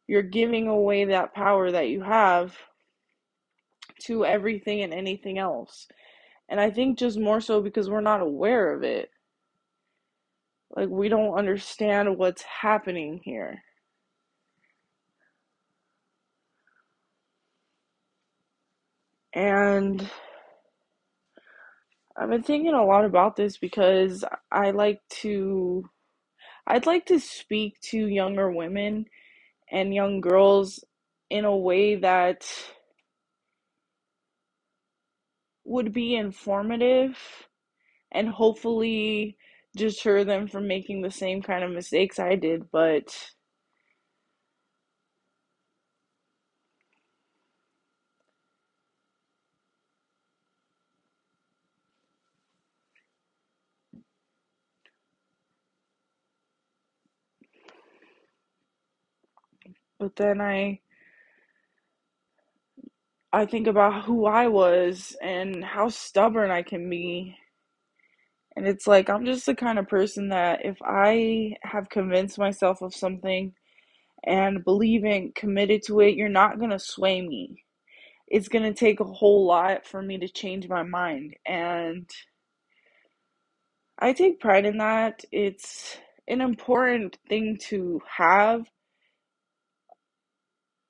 You're 0.07 0.23
giving 0.23 0.69
away 0.69 1.05
that 1.07 1.35
power 1.35 1.71
that 1.71 1.89
you 1.89 2.03
have 2.03 2.57
to 4.05 4.25
everything 4.25 4.83
and 4.83 4.93
anything 4.93 5.39
else. 5.39 5.87
And 6.49 6.61
I 6.61 6.71
think 6.71 6.99
just 6.99 7.19
more 7.19 7.41
so 7.41 7.61
because 7.61 7.91
we're 7.91 8.01
not 8.01 8.21
aware 8.21 8.73
of 8.73 8.83
it. 8.83 9.11
Like, 10.75 10.89
we 10.89 11.09
don't 11.09 11.39
understand 11.39 12.19
what's 12.19 12.43
happening 12.43 13.21
here. 13.23 13.63
And 19.33 20.09
I've 22.17 22.31
been 22.31 22.43
thinking 22.43 22.75
a 22.75 22.85
lot 22.85 23.05
about 23.05 23.37
this 23.37 23.59
because 23.59 24.25
I 24.51 24.71
like 24.71 25.01
to, 25.21 25.89
I'd 26.67 26.87
like 26.87 27.07
to 27.07 27.21
speak 27.21 27.79
to 27.91 27.99
younger 27.99 28.51
women 28.51 29.07
and 29.71 29.95
young 29.95 30.21
girls 30.21 30.83
in 31.31 31.45
a 31.45 31.57
way 31.57 31.97
that 31.97 32.51
would 35.69 35.93
be 35.93 36.17
informative 36.17 37.19
and 38.13 38.29
hopefully 38.29 39.37
deter 39.77 40.25
them 40.25 40.49
from 40.49 40.69
making 40.69 41.03
the 41.03 41.11
same 41.11 41.43
kind 41.43 41.65
of 41.65 41.73
mistakes 41.73 42.19
I 42.19 42.37
did, 42.37 42.71
but 42.73 43.15
but 59.99 60.17
then 60.17 60.41
I 60.41 60.81
I 63.33 63.47
think 63.47 63.67
about 63.67 64.05
who 64.05 64.27
I 64.27 64.49
was 64.49 65.17
and 65.23 65.65
how 65.65 65.89
stubborn 65.89 66.51
I 66.51 66.63
can 66.63 66.89
be 66.91 67.37
And 68.57 68.67
it's 68.67 68.87
like, 68.87 69.09
I'm 69.09 69.25
just 69.25 69.47
the 69.47 69.55
kind 69.55 69.79
of 69.79 69.89
person 69.89 70.29
that 70.29 70.65
if 70.65 70.77
I 70.83 71.57
have 71.63 71.89
convinced 71.89 72.39
myself 72.39 72.83
of 72.83 72.95
something 72.95 73.55
and 74.25 74.65
believing, 74.65 75.33
committed 75.37 75.83
to 75.87 76.01
it, 76.01 76.17
you're 76.17 76.29
not 76.29 76.59
going 76.59 76.71
to 76.71 76.79
sway 76.79 77.23
me. 77.23 77.65
It's 78.29 78.49
going 78.49 78.65
to 78.65 78.75
take 78.79 79.01
a 79.01 79.05
whole 79.05 79.47
lot 79.47 79.87
for 79.87 80.03
me 80.03 80.19
to 80.19 80.29
change 80.29 80.69
my 80.69 80.83
mind. 80.85 81.37
And 81.47 82.09
I 83.99 84.13
take 84.15 84.41
pride 84.41 84.67
in 84.67 84.79
that. 84.79 85.25
It's 85.33 85.99
an 86.29 86.41
important 86.41 87.19
thing 87.29 87.59
to 87.69 88.01
have. 88.19 88.67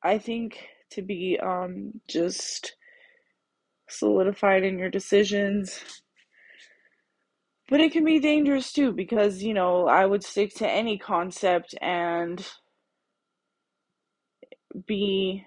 I 0.03 0.19
think 0.19 0.69
to 0.91 1.03
be 1.03 1.39
um, 1.43 2.01
just 2.09 2.77
solidified 3.89 4.65
in 4.65 4.79
your 4.79 4.91
decisions. 4.91 5.81
But 7.69 7.81
it 7.81 7.93
can 7.93 8.05
be 8.05 8.19
dangerous 8.19 8.73
too 8.73 8.93
because, 8.93 9.43
you 9.43 9.55
know, 9.55 9.87
I 9.89 10.07
would 10.07 10.25
stick 10.25 10.55
to 10.57 10.69
any 10.69 10.99
concept 10.99 11.75
and 11.83 12.45
be 14.87 15.45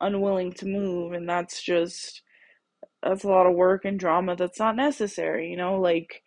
unwilling 0.00 0.52
to 0.52 0.66
move 0.66 1.12
and 1.12 1.28
that's 1.28 1.62
just 1.62 2.22
that's 3.02 3.24
a 3.24 3.28
lot 3.28 3.46
of 3.46 3.54
work 3.54 3.84
and 3.84 3.98
drama 4.00 4.36
that's 4.36 4.58
not 4.58 4.76
necessary, 4.76 5.50
you 5.50 5.56
know, 5.56 5.80
like 5.80 6.22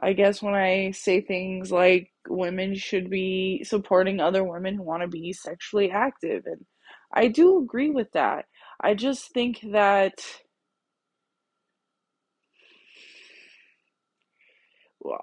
I 0.00 0.12
guess 0.12 0.42
when 0.42 0.54
I 0.54 0.90
say 0.92 1.20
things 1.20 1.72
like 1.72 2.10
women 2.28 2.74
should 2.74 3.10
be 3.10 3.64
supporting 3.64 4.20
other 4.20 4.44
women 4.44 4.76
who 4.76 4.82
want 4.82 5.02
to 5.02 5.08
be 5.08 5.32
sexually 5.32 5.90
active 5.90 6.44
and 6.46 6.64
I 7.12 7.28
do 7.28 7.58
agree 7.58 7.90
with 7.90 8.12
that. 8.12 8.46
I 8.80 8.94
just 8.94 9.32
think 9.32 9.60
that 9.72 10.14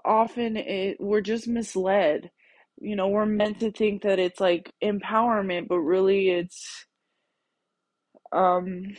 often 0.05 0.57
it 0.57 0.97
we're 0.99 1.21
just 1.21 1.47
misled. 1.47 2.31
You 2.81 2.95
know, 2.95 3.07
we're 3.09 3.25
meant 3.25 3.59
to 3.61 3.71
think 3.71 4.03
that 4.03 4.19
it's 4.19 4.39
like 4.39 4.73
empowerment, 4.83 5.67
but 5.67 5.79
really 5.79 6.29
it's 6.29 6.85
um 8.31 8.95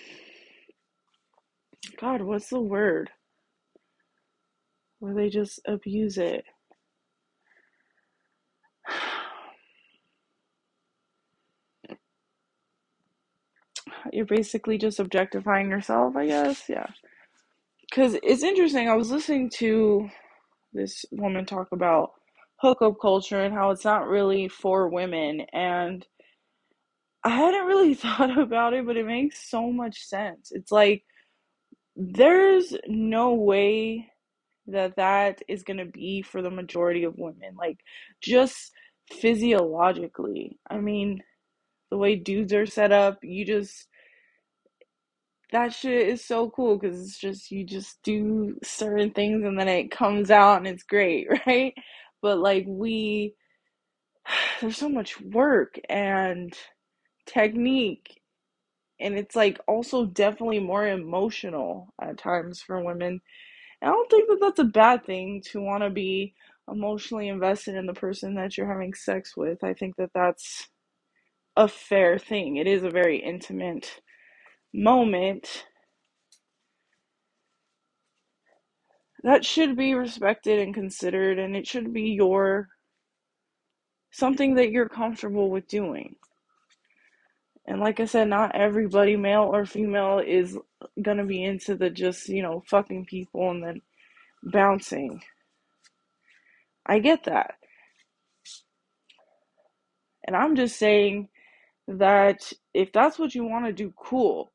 God, 2.00 2.22
what's 2.22 2.50
the 2.50 2.60
word? 2.60 3.10
Where 4.98 5.14
they 5.14 5.28
just 5.28 5.60
abuse 5.66 6.18
it. 6.18 6.44
You're 14.12 14.26
basically 14.26 14.78
just 14.78 15.00
objectifying 15.00 15.70
yourself, 15.70 16.16
I 16.16 16.26
guess. 16.26 16.64
Yeah. 16.68 16.86
Because 17.88 18.16
it's 18.22 18.42
interesting. 18.42 18.88
I 18.88 18.94
was 18.96 19.10
listening 19.10 19.50
to 19.58 20.08
this 20.72 21.04
woman 21.12 21.46
talk 21.46 21.68
about 21.72 22.12
hookup 22.56 23.00
culture 23.00 23.40
and 23.40 23.54
how 23.54 23.70
it's 23.70 23.84
not 23.84 24.08
really 24.08 24.48
for 24.48 24.88
women. 24.88 25.42
And 25.52 26.06
I 27.24 27.30
hadn't 27.30 27.66
really 27.66 27.94
thought 27.96 28.36
about 28.38 28.74
it, 28.74 28.86
but 28.86 28.96
it 28.96 29.06
makes 29.06 29.48
so 29.50 29.70
much 29.70 30.04
sense. 30.04 30.50
It's 30.52 30.72
like 30.72 31.04
there's 31.96 32.74
no 32.86 33.34
way 33.34 34.10
that 34.66 34.96
that 34.96 35.42
is 35.48 35.62
going 35.62 35.78
to 35.78 35.84
be 35.86 36.22
for 36.22 36.42
the 36.42 36.50
majority 36.50 37.04
of 37.04 37.18
women. 37.18 37.54
Like, 37.56 37.78
just 38.20 38.72
physiologically. 39.12 40.58
I 40.70 40.78
mean, 40.78 41.22
the 41.90 41.98
way 41.98 42.16
dudes 42.16 42.52
are 42.52 42.66
set 42.66 42.92
up, 42.92 43.18
you 43.22 43.44
just 43.44 43.86
that 45.52 45.72
shit 45.72 46.08
is 46.08 46.24
so 46.24 46.50
cool 46.50 46.76
because 46.76 47.00
it's 47.00 47.18
just 47.18 47.50
you 47.52 47.64
just 47.64 48.02
do 48.02 48.58
certain 48.64 49.10
things 49.12 49.44
and 49.44 49.58
then 49.58 49.68
it 49.68 49.90
comes 49.90 50.30
out 50.30 50.58
and 50.58 50.66
it's 50.66 50.82
great, 50.82 51.28
right? 51.46 51.74
But 52.22 52.38
like 52.38 52.64
we 52.66 53.34
there's 54.60 54.76
so 54.78 54.88
much 54.88 55.20
work 55.20 55.78
and 55.88 56.52
technique 57.26 58.20
and 59.00 59.16
it's 59.18 59.36
like 59.36 59.58
also 59.68 60.06
definitely 60.06 60.60
more 60.60 60.86
emotional 60.86 61.92
at 62.00 62.18
times 62.18 62.60
for 62.60 62.82
women. 62.82 63.20
And 63.84 63.90
I 63.90 63.94
don't 63.94 64.10
think 64.10 64.30
that 64.30 64.38
that's 64.40 64.60
a 64.60 64.64
bad 64.64 65.04
thing 65.04 65.42
to 65.52 65.60
want 65.60 65.82
to 65.82 65.90
be 65.90 66.34
emotionally 66.72 67.28
invested 67.28 67.74
in 67.74 67.84
the 67.84 67.92
person 67.92 68.34
that 68.36 68.56
you're 68.56 68.72
having 68.72 68.94
sex 68.94 69.36
with. 69.36 69.62
I 69.62 69.74
think 69.74 69.96
that 69.96 70.08
that's 70.14 70.68
a 71.54 71.68
fair 71.68 72.18
thing. 72.18 72.56
It 72.56 72.66
is 72.66 72.82
a 72.82 72.88
very 72.88 73.18
intimate 73.18 74.00
moment 74.72 75.66
that 79.22 79.44
should 79.44 79.76
be 79.76 79.92
respected 79.92 80.60
and 80.60 80.72
considered 80.72 81.38
and 81.38 81.54
it 81.54 81.66
should 81.66 81.92
be 81.92 82.12
your 82.12 82.68
something 84.12 84.54
that 84.54 84.70
you're 84.70 84.88
comfortable 84.88 85.50
with 85.50 85.68
doing 85.68 86.16
and 87.66 87.80
like 87.80 88.00
i 88.00 88.04
said 88.04 88.28
not 88.28 88.54
everybody 88.54 89.16
male 89.16 89.50
or 89.52 89.66
female 89.66 90.20
is 90.24 90.58
gonna 91.02 91.24
be 91.24 91.42
into 91.42 91.74
the 91.76 91.90
just 91.90 92.28
you 92.28 92.42
know 92.42 92.62
fucking 92.68 93.04
people 93.06 93.50
and 93.50 93.62
then 93.62 93.80
bouncing. 94.44 95.22
I 96.86 96.98
get 96.98 97.24
that. 97.24 97.54
And 100.26 100.36
i'm 100.36 100.56
just 100.56 100.78
saying 100.78 101.28
that 101.88 102.52
if 102.72 102.92
that's 102.92 103.18
what 103.18 103.34
you 103.34 103.44
want 103.44 103.66
to 103.66 103.72
do 103.72 103.92
cool. 103.96 104.50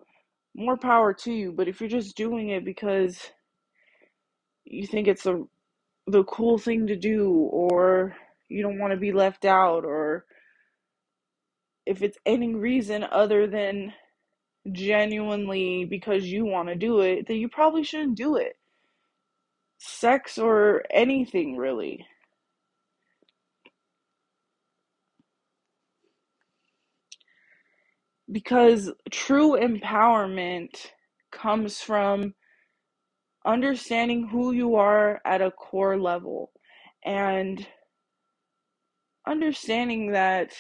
More 0.56 0.78
power 0.78 1.14
to 1.14 1.32
you. 1.32 1.52
But 1.52 1.68
if 1.68 1.80
you're 1.80 1.90
just 1.90 2.18
doing 2.18 2.50
it 2.50 2.66
because 2.66 3.30
you 4.66 4.88
think 4.88 5.08
it's 5.08 5.26
a 5.26 5.44
the 6.08 6.24
cool 6.24 6.58
thing 6.58 6.88
to 6.88 6.96
do 6.96 7.32
or 7.32 8.16
you 8.50 8.64
don't 8.64 8.80
want 8.80 8.92
to 8.92 8.98
be 8.98 9.12
left 9.12 9.46
out 9.46 9.86
or 9.86 10.26
if 11.90 12.04
it's 12.04 12.20
any 12.24 12.54
reason 12.54 13.04
other 13.04 13.48
than 13.48 13.92
genuinely 14.72 15.86
because 15.86 16.24
you 16.24 16.46
want 16.46 16.70
to 16.70 16.76
do 16.76 17.00
it, 17.02 17.28
then 17.28 17.38
you 17.38 17.50
probably 17.50 17.84
shouldn't 17.84 18.16
do 18.16 18.36
it. 18.36 18.54
Sex 19.80 20.38
or 20.38 20.84
anything 20.92 21.58
really. 21.58 22.06
Because 28.32 28.92
true 29.10 29.58
empowerment 29.60 30.92
comes 31.32 31.82
from 31.82 32.36
understanding 33.48 34.28
who 34.28 34.52
you 34.52 34.76
are 34.76 35.20
at 35.26 35.42
a 35.42 35.50
core 35.50 36.00
level 36.00 36.52
and 37.04 37.66
understanding 39.26 40.12
that 40.12 40.54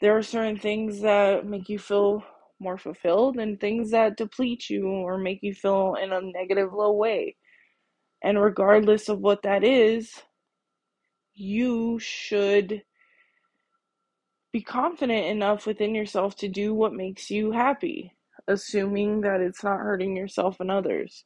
there 0.00 0.16
are 0.16 0.22
certain 0.22 0.58
things 0.58 1.00
that 1.00 1.46
make 1.46 1.68
you 1.68 1.78
feel 1.78 2.22
more 2.58 2.78
fulfilled 2.78 3.36
and 3.36 3.60
things 3.60 3.90
that 3.90 4.16
deplete 4.16 4.68
you 4.70 4.86
or 4.86 5.18
make 5.18 5.42
you 5.42 5.54
feel 5.54 5.96
in 6.02 6.12
a 6.12 6.20
negative 6.20 6.72
low 6.72 6.92
way. 6.92 7.36
And 8.22 8.40
regardless 8.40 9.08
of 9.08 9.20
what 9.20 9.42
that 9.42 9.62
is, 9.62 10.10
you 11.34 11.98
should 11.98 12.82
be 14.52 14.62
confident 14.62 15.26
enough 15.26 15.66
within 15.66 15.94
yourself 15.94 16.34
to 16.36 16.48
do 16.48 16.72
what 16.72 16.94
makes 16.94 17.30
you 17.30 17.52
happy, 17.52 18.14
assuming 18.48 19.20
that 19.20 19.40
it's 19.40 19.62
not 19.62 19.80
hurting 19.80 20.16
yourself 20.16 20.60
and 20.60 20.70
others. 20.70 21.24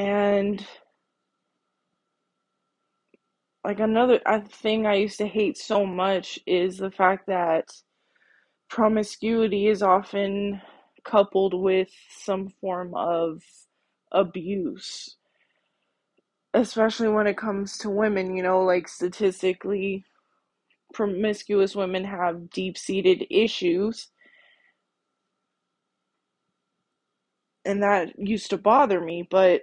And 0.00 0.66
like 3.64 3.80
another 3.80 4.20
thing 4.50 4.86
I 4.86 4.94
used 4.94 5.18
to 5.18 5.26
hate 5.26 5.58
so 5.58 5.86
much 5.86 6.38
is 6.46 6.78
the 6.78 6.90
fact 6.90 7.26
that 7.28 7.66
promiscuity 8.70 9.68
is 9.68 9.82
often 9.82 10.62
coupled 11.04 11.54
with 11.54 11.90
some 12.10 12.48
form 12.60 12.94
of 12.94 13.42
abuse 14.12 15.16
especially 16.54 17.08
when 17.08 17.26
it 17.26 17.36
comes 17.36 17.78
to 17.78 17.90
women 17.90 18.36
you 18.36 18.42
know 18.42 18.62
like 18.62 18.88
statistically 18.88 20.04
promiscuous 20.94 21.76
women 21.76 22.04
have 22.04 22.50
deep-seated 22.50 23.26
issues. 23.30 24.08
And 27.64 27.82
that 27.82 28.18
used 28.18 28.50
to 28.50 28.58
bother 28.58 29.00
me 29.00 29.26
but 29.30 29.62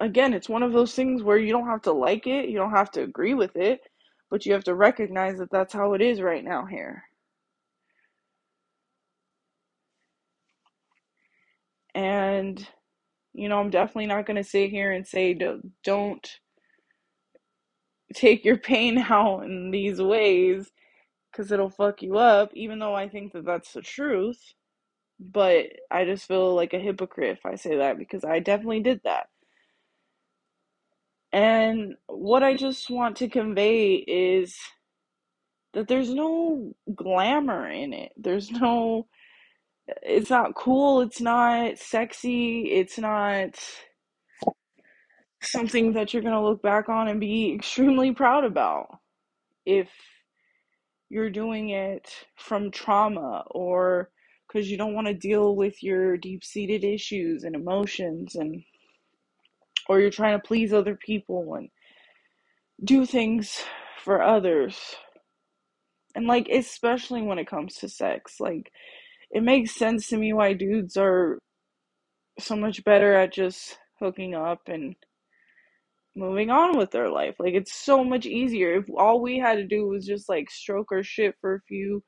again 0.00 0.34
it's 0.34 0.48
one 0.48 0.62
of 0.62 0.72
those 0.72 0.94
things 0.94 1.22
where 1.22 1.38
you 1.38 1.52
don't 1.52 1.68
have 1.68 1.82
to 1.82 1.92
like 1.92 2.26
it 2.26 2.48
you 2.48 2.56
don't 2.58 2.72
have 2.72 2.90
to 2.90 3.02
agree 3.02 3.34
with 3.34 3.56
it 3.56 3.80
but 4.30 4.46
you 4.46 4.52
have 4.52 4.64
to 4.64 4.74
recognize 4.74 5.38
that 5.38 5.50
that's 5.50 5.74
how 5.74 5.94
it 5.94 6.02
is 6.02 6.20
right 6.20 6.44
now 6.44 6.66
here 6.66 7.04
and 11.94 12.68
you 13.34 13.48
know 13.48 13.60
i'm 13.60 13.70
definitely 13.70 14.06
not 14.06 14.26
going 14.26 14.36
to 14.36 14.44
sit 14.44 14.70
here 14.70 14.92
and 14.92 15.06
say 15.06 15.34
don't 15.84 16.40
take 18.14 18.44
your 18.44 18.58
pain 18.58 18.98
out 18.98 19.44
in 19.44 19.70
these 19.70 20.00
ways 20.00 20.70
because 21.32 21.52
it'll 21.52 21.70
fuck 21.70 22.02
you 22.02 22.18
up, 22.18 22.50
even 22.54 22.78
though 22.78 22.94
I 22.94 23.08
think 23.08 23.32
that 23.32 23.44
that's 23.44 23.72
the 23.72 23.82
truth. 23.82 24.40
But 25.20 25.66
I 25.90 26.04
just 26.04 26.26
feel 26.28 26.54
like 26.54 26.74
a 26.74 26.78
hypocrite 26.80 27.38
if 27.38 27.46
I 27.46 27.56
say 27.56 27.76
that 27.78 27.98
because 27.98 28.24
I 28.24 28.40
definitely 28.40 28.80
did 28.82 29.00
that. 29.04 29.28
And 31.36 31.96
what 32.06 32.42
I 32.42 32.56
just 32.56 32.88
want 32.88 33.16
to 33.18 33.28
convey 33.28 33.96
is 33.96 34.56
that 35.74 35.86
there's 35.86 36.14
no 36.14 36.74
glamour 36.94 37.70
in 37.70 37.92
it. 37.92 38.12
There's 38.16 38.50
no, 38.50 39.06
it's 40.02 40.30
not 40.30 40.54
cool, 40.54 41.02
it's 41.02 41.20
not 41.20 41.76
sexy, 41.76 42.70
it's 42.72 42.96
not 42.96 43.50
something 45.42 45.92
that 45.92 46.14
you're 46.14 46.22
going 46.22 46.32
to 46.32 46.40
look 46.40 46.62
back 46.62 46.88
on 46.88 47.06
and 47.06 47.20
be 47.20 47.52
extremely 47.52 48.12
proud 48.12 48.44
about 48.44 48.98
if 49.66 49.90
you're 51.10 51.28
doing 51.28 51.68
it 51.68 52.08
from 52.36 52.70
trauma 52.70 53.44
or 53.50 54.08
because 54.48 54.70
you 54.70 54.78
don't 54.78 54.94
want 54.94 55.06
to 55.06 55.12
deal 55.12 55.54
with 55.54 55.82
your 55.82 56.16
deep-seated 56.16 56.82
issues 56.82 57.44
and 57.44 57.54
emotions 57.54 58.36
and 58.36 58.62
or 59.88 60.00
you're 60.00 60.10
trying 60.10 60.38
to 60.38 60.46
please 60.46 60.72
other 60.72 60.96
people 60.96 61.54
and 61.54 61.68
do 62.84 63.06
things 63.06 63.62
for 64.02 64.22
others 64.22 64.94
and 66.14 66.26
like 66.26 66.48
especially 66.48 67.22
when 67.22 67.38
it 67.38 67.48
comes 67.48 67.74
to 67.74 67.88
sex 67.88 68.36
like 68.38 68.70
it 69.30 69.42
makes 69.42 69.74
sense 69.74 70.08
to 70.08 70.16
me 70.16 70.32
why 70.32 70.52
dudes 70.52 70.96
are 70.96 71.38
so 72.38 72.56
much 72.56 72.84
better 72.84 73.14
at 73.14 73.32
just 73.32 73.78
hooking 73.98 74.34
up 74.34 74.60
and 74.66 74.94
moving 76.14 76.50
on 76.50 76.76
with 76.76 76.90
their 76.90 77.10
life. 77.10 77.36
Like 77.38 77.54
it's 77.54 77.74
so 77.74 78.04
much 78.04 78.26
easier 78.26 78.74
if 78.74 78.86
all 78.96 79.20
we 79.20 79.38
had 79.38 79.56
to 79.56 79.66
do 79.66 79.86
was 79.86 80.06
just 80.06 80.28
like 80.28 80.50
stroke 80.50 80.92
our 80.92 81.02
shit 81.02 81.34
for 81.40 81.56
a 81.56 81.62
few 81.68 82.02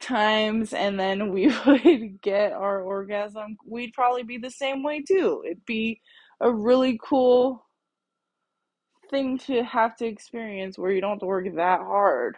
times 0.00 0.72
and 0.72 0.98
then 0.98 1.32
we 1.32 1.52
would 1.66 2.20
get 2.22 2.52
our 2.52 2.82
orgasm, 2.82 3.56
we'd 3.66 3.92
probably 3.94 4.22
be 4.22 4.38
the 4.38 4.50
same 4.50 4.82
way 4.82 5.02
too. 5.02 5.42
It'd 5.46 5.64
be 5.66 6.00
a 6.44 6.52
really 6.52 7.00
cool 7.02 7.66
thing 9.10 9.38
to 9.38 9.64
have 9.64 9.96
to 9.96 10.06
experience 10.06 10.78
where 10.78 10.92
you 10.92 11.00
don't 11.00 11.12
have 11.12 11.20
to 11.20 11.26
work 11.26 11.46
that 11.56 11.80
hard. 11.80 12.36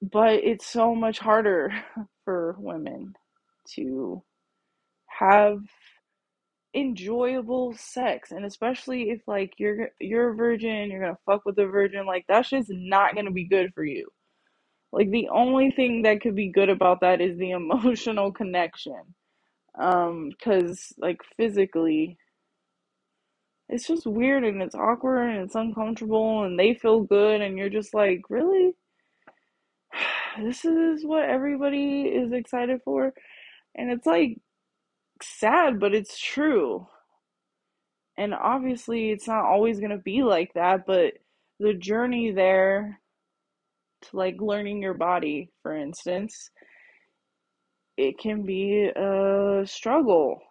But 0.00 0.44
it's 0.44 0.66
so 0.66 0.94
much 0.94 1.18
harder 1.18 1.72
for 2.24 2.54
women 2.58 3.14
to 3.74 4.22
have 5.06 5.58
enjoyable 6.74 7.72
sex 7.76 8.32
and 8.32 8.44
especially 8.44 9.10
if 9.10 9.20
like 9.28 9.52
you're 9.58 9.90
you're 10.00 10.30
a 10.30 10.34
virgin 10.34 10.90
you're 10.90 11.00
gonna 11.00 11.16
fuck 11.24 11.44
with 11.46 11.56
a 11.58 11.66
virgin 11.66 12.04
like 12.04 12.24
that's 12.26 12.50
just 12.50 12.68
not 12.68 13.14
gonna 13.14 13.30
be 13.30 13.44
good 13.44 13.72
for 13.74 13.84
you 13.84 14.08
like 14.92 15.10
the 15.10 15.28
only 15.28 15.70
thing 15.70 16.02
that 16.02 16.20
could 16.20 16.34
be 16.34 16.50
good 16.50 16.68
about 16.68 17.00
that 17.00 17.20
is 17.20 17.38
the 17.38 17.50
emotional 17.52 18.32
connection 18.32 19.00
um 19.78 20.30
because 20.30 20.92
like 20.98 21.20
physically 21.36 22.16
it's 23.68 23.86
just 23.86 24.06
weird 24.06 24.44
and 24.44 24.62
it's 24.62 24.74
awkward 24.74 25.28
and 25.30 25.42
it's 25.44 25.54
uncomfortable 25.54 26.44
and 26.44 26.58
they 26.58 26.74
feel 26.74 27.00
good 27.00 27.40
and 27.40 27.56
you're 27.58 27.70
just 27.70 27.94
like 27.94 28.22
really? 28.28 28.72
This 30.42 30.64
is 30.64 31.04
what 31.06 31.28
everybody 31.28 32.02
is 32.02 32.32
excited 32.32 32.80
for? 32.84 33.14
And 33.76 33.90
it's 33.90 34.06
like 34.06 34.38
sad 35.22 35.80
but 35.80 35.94
it's 35.94 36.18
true. 36.18 36.86
And 38.16 38.34
obviously, 38.34 39.10
it's 39.10 39.26
not 39.26 39.44
always 39.44 39.80
going 39.80 39.90
to 39.90 39.98
be 39.98 40.22
like 40.22 40.52
that, 40.54 40.86
but 40.86 41.14
the 41.58 41.74
journey 41.74 42.30
there 42.30 43.00
to 44.02 44.16
like 44.16 44.36
learning 44.40 44.82
your 44.82 44.94
body, 44.94 45.50
for 45.62 45.74
instance, 45.76 46.50
it 47.96 48.18
can 48.18 48.42
be 48.42 48.86
a 48.94 49.64
struggle. 49.66 50.42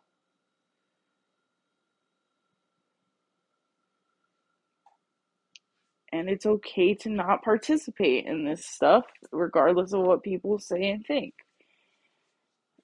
And 6.11 6.29
it's 6.29 6.45
okay 6.45 6.93
to 6.95 7.09
not 7.09 7.43
participate 7.43 8.25
in 8.27 8.45
this 8.45 8.65
stuff, 8.65 9.05
regardless 9.31 9.93
of 9.93 10.01
what 10.01 10.23
people 10.23 10.59
say 10.59 10.91
and 10.91 11.05
think. 11.05 11.33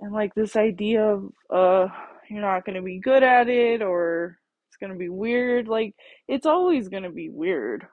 And 0.01 0.13
like 0.13 0.33
this 0.33 0.55
idea 0.55 1.03
of, 1.03 1.31
uh, 1.49 1.87
you're 2.29 2.41
not 2.41 2.65
going 2.65 2.75
to 2.75 2.81
be 2.81 2.99
good 2.99 3.23
at 3.23 3.47
it 3.49 3.81
or 3.81 4.39
it's 4.67 4.77
going 4.77 4.91
to 4.91 4.97
be 4.97 5.09
weird, 5.09 5.67
like, 5.67 5.95
it's 6.27 6.45
always 6.45 6.87
going 6.89 7.03
to 7.03 7.11
be 7.11 7.29
weird 7.29 7.85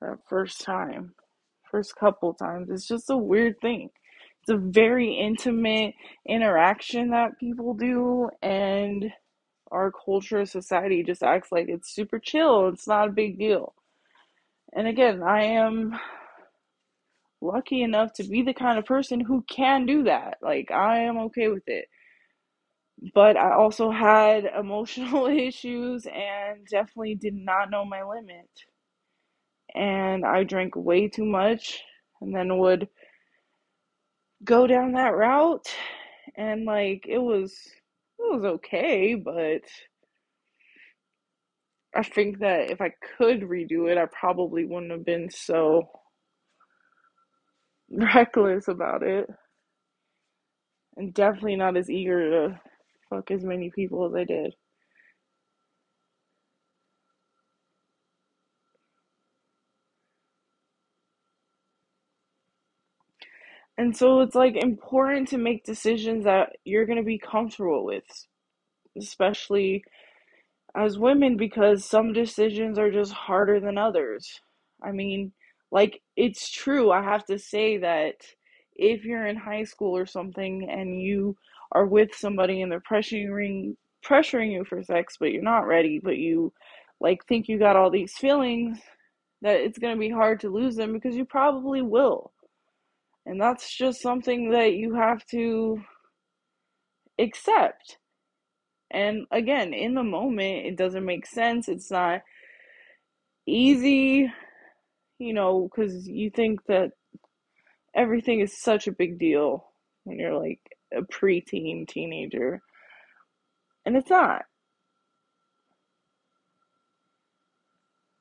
that 0.00 0.18
first 0.28 0.62
time. 0.62 1.14
first 1.70 1.94
couple 1.96 2.34
times. 2.34 2.70
It's 2.70 2.88
just 2.88 3.10
a 3.10 3.16
weird 3.16 3.60
thing. 3.60 3.90
It's 4.42 4.50
a 4.50 4.56
very 4.56 5.14
intimate 5.14 5.94
interaction 6.26 7.10
that 7.10 7.38
people 7.38 7.74
do, 7.74 8.30
and 8.42 9.12
our 9.70 9.92
culture, 9.92 10.46
society 10.46 11.02
just 11.02 11.22
acts 11.22 11.52
like 11.52 11.68
it's 11.68 11.94
super 11.94 12.18
chill. 12.18 12.68
It's 12.68 12.88
not 12.88 13.08
a 13.08 13.12
big 13.12 13.38
deal. 13.38 13.74
And 14.74 14.86
again, 14.88 15.22
I 15.22 15.42
am 15.44 15.98
lucky 17.42 17.82
enough 17.82 18.12
to 18.14 18.24
be 18.24 18.42
the 18.42 18.54
kind 18.54 18.78
of 18.78 18.84
person 18.86 19.20
who 19.20 19.42
can 19.50 19.86
do 19.86 20.04
that. 20.04 20.38
Like, 20.42 20.70
I 20.70 21.00
am 21.00 21.18
okay 21.18 21.48
with 21.48 21.68
it. 21.68 21.88
But 23.14 23.36
I 23.36 23.52
also 23.52 23.90
had 23.90 24.44
emotional 24.58 25.26
issues 25.26 26.06
and 26.06 26.66
definitely 26.66 27.14
did 27.14 27.34
not 27.34 27.70
know 27.70 27.84
my 27.84 28.02
limit. 28.02 28.48
And 29.74 30.24
I 30.24 30.44
drank 30.44 30.76
way 30.76 31.08
too 31.08 31.24
much 31.24 31.82
and 32.20 32.34
then 32.34 32.58
would 32.58 32.88
go 34.44 34.66
down 34.66 34.92
that 34.92 35.14
route 35.16 35.68
and 36.36 36.64
like 36.64 37.04
it 37.08 37.18
was 37.18 37.52
it 38.18 38.34
was 38.34 38.44
okay 38.44 39.14
but 39.14 39.62
i 41.96 42.02
think 42.02 42.38
that 42.40 42.70
if 42.70 42.80
i 42.80 42.90
could 43.18 43.42
redo 43.42 43.90
it 43.90 43.98
i 43.98 44.06
probably 44.06 44.64
wouldn't 44.66 44.92
have 44.92 45.04
been 45.04 45.30
so 45.30 45.88
reckless 47.90 48.68
about 48.68 49.02
it. 49.02 49.28
And 50.96 51.14
definitely 51.14 51.56
not 51.56 51.76
as 51.76 51.90
eager 51.90 52.30
to 52.30 52.60
fuck 53.10 53.30
as 53.30 53.44
many 53.44 53.70
people 53.70 54.06
as 54.06 54.14
i 54.14 54.24
did 54.24 54.54
and 63.80 63.96
so 63.96 64.20
it's 64.20 64.34
like 64.34 64.56
important 64.56 65.28
to 65.28 65.38
make 65.38 65.64
decisions 65.64 66.24
that 66.24 66.50
you're 66.64 66.86
going 66.86 66.98
to 66.98 67.04
be 67.04 67.18
comfortable 67.18 67.84
with 67.84 68.04
especially 68.98 69.82
as 70.76 70.98
women 70.98 71.36
because 71.36 71.84
some 71.84 72.12
decisions 72.12 72.78
are 72.78 72.90
just 72.90 73.12
harder 73.12 73.60
than 73.60 73.78
others. 73.78 74.40
I 74.82 74.92
mean, 74.92 75.32
like, 75.70 76.00
it's 76.16 76.50
true. 76.50 76.90
I 76.90 77.02
have 77.02 77.24
to 77.26 77.38
say 77.38 77.78
that 77.78 78.16
if 78.74 79.04
you're 79.04 79.26
in 79.26 79.36
high 79.36 79.64
school 79.64 79.96
or 79.96 80.06
something 80.06 80.68
and 80.70 81.00
you 81.00 81.36
are 81.72 81.86
with 81.86 82.14
somebody 82.14 82.62
and 82.62 82.70
they're 82.70 82.80
pressuring 82.80 83.76
pressuring 84.04 84.52
you 84.52 84.64
for 84.64 84.82
sex, 84.82 85.16
but 85.20 85.32
you're 85.32 85.42
not 85.42 85.66
ready, 85.66 86.00
but 86.02 86.16
you 86.16 86.52
like 87.00 87.24
think 87.26 87.48
you 87.48 87.58
got 87.58 87.76
all 87.76 87.90
these 87.90 88.14
feelings, 88.14 88.78
that 89.42 89.60
it's 89.60 89.78
going 89.78 89.94
to 89.94 90.00
be 90.00 90.10
hard 90.10 90.40
to 90.40 90.50
lose 90.50 90.76
them 90.76 90.92
because 90.92 91.16
you 91.16 91.24
probably 91.24 91.82
will. 91.82 92.32
And 93.26 93.40
that's 93.40 93.76
just 93.76 94.00
something 94.00 94.50
that 94.50 94.74
you 94.74 94.94
have 94.94 95.24
to 95.26 95.82
accept. 97.18 97.98
And 98.90 99.26
again, 99.30 99.72
in 99.72 99.94
the 99.94 100.02
moment, 100.02 100.66
it 100.66 100.76
doesn't 100.76 101.04
make 101.04 101.26
sense. 101.26 101.68
It's 101.68 101.90
not 101.90 102.22
easy, 103.46 104.32
you 105.18 105.32
know, 105.32 105.68
because 105.68 106.08
you 106.08 106.30
think 106.30 106.64
that 106.66 106.92
everything 107.94 108.40
is 108.40 108.60
such 108.60 108.88
a 108.88 108.92
big 108.92 109.18
deal 109.18 109.64
when 110.04 110.18
you're 110.18 110.38
like 110.38 110.60
a 110.96 111.02
preteen 111.02 111.86
teenager. 111.86 112.62
And 113.86 113.96
it's 113.96 114.10
not. 114.10 114.42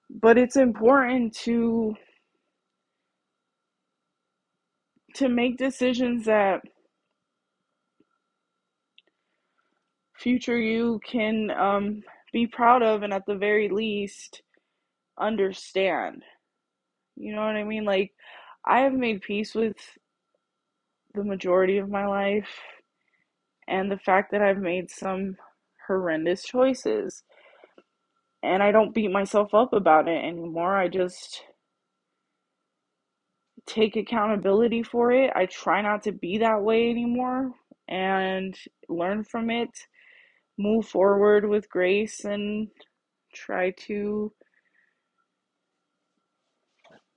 But 0.10 0.38
it's 0.38 0.56
important 0.56 1.36
to 1.44 1.96
to 5.16 5.30
make 5.30 5.58
decisions 5.58 6.26
that 6.26 6.62
future 10.18 10.58
you 10.58 11.00
can 11.06 11.50
um, 11.52 12.04
be 12.34 12.46
proud 12.46 12.84
of 12.84 13.04
and 13.04 13.14
at 13.14 13.26
the 13.26 13.36
very 13.36 13.70
least 13.70 14.42
understand. 15.20 16.24
You 17.16 17.34
know 17.34 17.42
what 17.42 17.56
I 17.56 17.64
mean? 17.64 17.86
Like, 17.86 18.14
I 18.66 18.82
have 18.82 18.94
made 18.94 19.22
peace 19.22 19.56
with 19.56 19.78
the 21.14 21.24
majority 21.24 21.78
of 21.78 21.90
my 21.90 22.06
life, 22.06 22.50
and 23.68 23.92
the 23.92 23.98
fact 23.98 24.32
that 24.32 24.42
I've 24.42 24.58
made 24.58 24.92
some 24.92 25.38
horrendous 25.88 26.44
choices. 26.44 27.24
And 28.42 28.64
I 28.64 28.72
don't 28.72 28.94
beat 28.94 29.12
myself 29.12 29.54
up 29.54 29.74
about 29.74 30.08
it 30.08 30.24
anymore. 30.24 30.76
I 30.76 30.88
just 30.88 31.44
take 33.70 33.96
accountability 33.96 34.84
for 34.84 35.12
it. 35.12 35.32
I 35.36 35.46
try 35.46 35.82
not 35.82 36.04
to 36.04 36.12
be 36.12 36.40
that 36.40 36.62
way 36.62 36.90
anymore 36.90 37.54
and 37.88 38.58
learn 38.90 39.24
from 39.24 39.50
it, 39.50 39.70
move 40.58 40.88
forward 40.88 41.48
with 41.48 41.70
grace, 41.70 42.26
and 42.26 42.68
try 43.34 43.72
to 43.88 44.34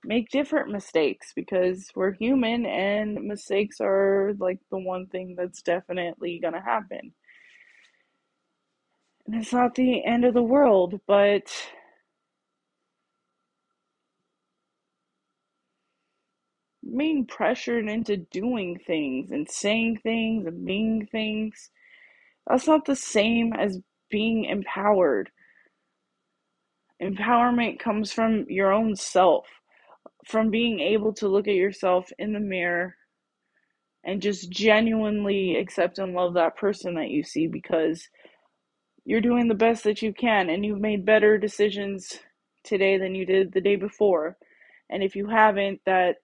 make 0.05 0.29
different 0.29 0.71
mistakes 0.71 1.31
because 1.35 1.89
we're 1.95 2.11
human 2.13 2.65
and 2.65 3.23
mistakes 3.25 3.77
are 3.79 4.33
like 4.37 4.59
the 4.69 4.77
one 4.77 5.07
thing 5.07 5.35
that's 5.37 5.61
definitely 5.61 6.39
going 6.39 6.53
to 6.53 6.61
happen. 6.61 7.13
And 9.25 9.35
it's 9.35 9.53
not 9.53 9.75
the 9.75 10.03
end 10.05 10.25
of 10.25 10.33
the 10.33 10.43
world, 10.43 10.99
but 11.07 11.49
being 16.95 17.25
pressured 17.25 17.89
into 17.89 18.17
doing 18.17 18.79
things 18.85 19.31
and 19.31 19.49
saying 19.49 19.99
things 20.03 20.45
and 20.45 20.65
being 20.65 21.07
things, 21.11 21.69
that's 22.47 22.67
not 22.67 22.85
the 22.85 22.95
same 22.95 23.53
as 23.53 23.79
being 24.09 24.45
empowered. 24.45 25.29
Empowerment 27.01 27.79
comes 27.79 28.13
from 28.13 28.45
your 28.47 28.71
own 28.71 28.95
self, 28.95 29.45
from 30.25 30.49
being 30.49 30.79
able 30.79 31.13
to 31.13 31.27
look 31.27 31.47
at 31.47 31.55
yourself 31.55 32.11
in 32.17 32.33
the 32.33 32.39
mirror 32.39 32.95
and 34.03 34.21
just 34.21 34.49
genuinely 34.49 35.55
accept 35.55 35.97
and 35.97 36.13
love 36.13 36.33
that 36.33 36.57
person 36.57 36.95
that 36.95 37.09
you 37.09 37.23
see 37.23 37.47
because 37.47 38.09
you're 39.05 39.21
doing 39.21 39.47
the 39.47 39.55
best 39.55 39.83
that 39.83 40.01
you 40.01 40.13
can 40.13 40.49
and 40.49 40.65
you've 40.65 40.79
made 40.79 41.05
better 41.05 41.37
decisions 41.37 42.19
today 42.63 42.97
than 42.97 43.15
you 43.15 43.25
did 43.25 43.51
the 43.51 43.61
day 43.61 43.75
before. 43.75 44.37
And 44.89 45.03
if 45.03 45.15
you 45.15 45.27
haven't, 45.27 45.81
that 45.85 46.17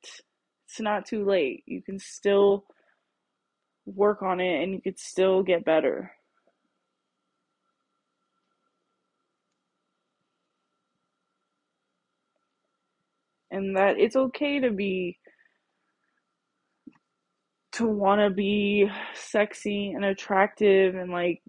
it's 0.69 0.79
not 0.79 1.05
too 1.05 1.25
late. 1.25 1.63
You 1.65 1.81
can 1.81 1.97
still 1.97 2.65
work 3.87 4.21
on 4.21 4.39
it 4.39 4.61
and 4.61 4.71
you 4.71 4.79
could 4.79 4.99
still 4.99 5.41
get 5.41 5.65
better. 5.65 6.11
And 13.49 13.75
that 13.75 13.97
it's 13.97 14.15
okay 14.15 14.59
to 14.59 14.69
be 14.69 15.17
to 17.71 17.87
want 17.87 18.21
to 18.21 18.29
be 18.29 18.87
sexy 19.15 19.91
and 19.91 20.05
attractive 20.05 20.93
and 20.93 21.11
like 21.11 21.41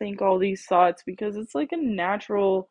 think 0.00 0.20
all 0.20 0.38
these 0.38 0.64
thoughts 0.64 1.04
because 1.06 1.36
it's 1.36 1.54
like 1.54 1.70
a 1.70 1.76
natural 1.76 2.68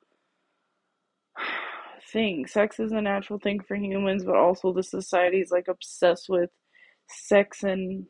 thing. 2.11 2.47
Sex 2.47 2.79
is 2.79 2.91
a 2.91 3.01
natural 3.01 3.39
thing 3.39 3.59
for 3.61 3.75
humans, 3.75 4.23
but 4.25 4.35
also 4.35 4.73
the 4.73 4.83
society 4.83 5.39
is 5.41 5.51
like 5.51 5.67
obsessed 5.67 6.27
with 6.29 6.49
sex 7.09 7.63
and 7.63 8.05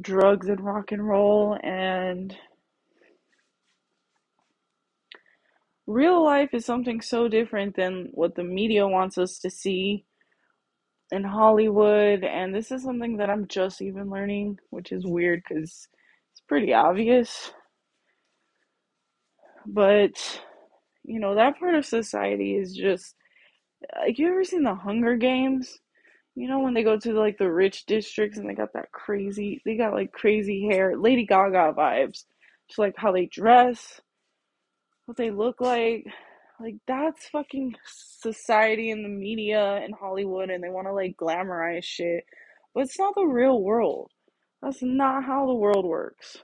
drugs 0.00 0.48
and 0.48 0.60
rock 0.60 0.92
and 0.92 1.06
roll 1.06 1.58
and 1.62 2.36
real 5.86 6.24
life 6.24 6.50
is 6.52 6.64
something 6.64 7.00
so 7.00 7.28
different 7.28 7.76
than 7.76 8.08
what 8.12 8.34
the 8.34 8.44
media 8.44 8.86
wants 8.86 9.18
us 9.18 9.38
to 9.38 9.50
see 9.50 10.04
in 11.12 11.24
Hollywood 11.24 12.24
and 12.24 12.54
this 12.54 12.72
is 12.72 12.82
something 12.82 13.18
that 13.18 13.30
I'm 13.30 13.46
just 13.48 13.82
even 13.82 14.10
learning, 14.10 14.58
which 14.70 14.92
is 14.92 15.06
weird 15.06 15.44
cuz 15.46 15.88
it's 16.32 16.42
pretty 16.48 16.72
obvious. 16.74 17.52
But 19.66 20.42
you 21.04 21.20
know, 21.20 21.34
that 21.34 21.58
part 21.58 21.74
of 21.74 21.84
society 21.86 22.56
is 22.56 22.74
just 22.74 23.14
like 24.00 24.18
you 24.18 24.28
ever 24.28 24.44
seen 24.44 24.62
the 24.62 24.74
Hunger 24.74 25.16
Games? 25.16 25.78
You 26.34 26.48
know 26.48 26.60
when 26.60 26.74
they 26.74 26.82
go 26.82 26.98
to 26.98 27.12
like 27.12 27.38
the 27.38 27.50
rich 27.50 27.86
districts 27.86 28.38
and 28.38 28.48
they 28.48 28.54
got 28.54 28.72
that 28.74 28.90
crazy, 28.92 29.62
they 29.64 29.76
got 29.76 29.92
like 29.92 30.12
crazy 30.12 30.66
hair, 30.68 30.96
Lady 30.96 31.26
Gaga 31.26 31.74
vibes. 31.76 32.24
Just 32.68 32.78
like 32.78 32.94
how 32.96 33.12
they 33.12 33.26
dress, 33.26 34.00
what 35.06 35.16
they 35.16 35.30
look 35.30 35.60
like. 35.60 36.06
Like 36.60 36.76
that's 36.86 37.28
fucking 37.28 37.74
society 37.86 38.90
and 38.90 39.04
the 39.04 39.08
media 39.08 39.80
and 39.82 39.94
Hollywood 39.94 40.50
and 40.50 40.62
they 40.62 40.68
want 40.70 40.86
to 40.86 40.92
like 40.92 41.16
glamorize 41.16 41.84
shit. 41.84 42.24
But 42.74 42.84
it's 42.84 42.98
not 42.98 43.14
the 43.14 43.26
real 43.26 43.60
world. 43.60 44.10
That's 44.62 44.82
not 44.82 45.24
how 45.24 45.46
the 45.46 45.54
world 45.54 45.84
works. 45.84 46.38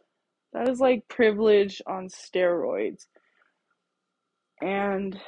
That 0.53 0.69
is 0.69 0.81
like 0.81 1.09
privilege 1.09 1.81
on 1.87 2.09
steroids. 2.09 3.07
And 4.63 5.19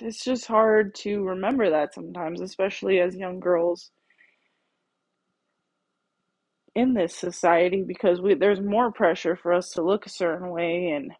it's 0.00 0.24
just 0.24 0.46
hard 0.46 0.94
to 0.96 1.22
remember 1.24 1.70
that 1.70 1.94
sometimes, 1.94 2.40
especially 2.40 3.00
as 3.00 3.16
young 3.16 3.40
girls 3.40 3.90
in 6.74 6.94
this 6.94 7.14
society 7.14 7.82
because 7.86 8.20
we 8.20 8.34
there's 8.34 8.60
more 8.60 8.92
pressure 8.92 9.36
for 9.36 9.52
us 9.52 9.70
to 9.72 9.82
look 9.82 10.06
a 10.06 10.10
certain 10.10 10.50
way 10.50 10.88
and 10.90 11.12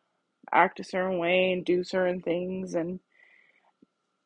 act 0.53 0.81
a 0.81 0.85
certain 0.85 1.19
way 1.19 1.53
and 1.53 1.65
do 1.65 1.85
certain 1.85 2.21
things 2.23 2.75
and 2.75 3.01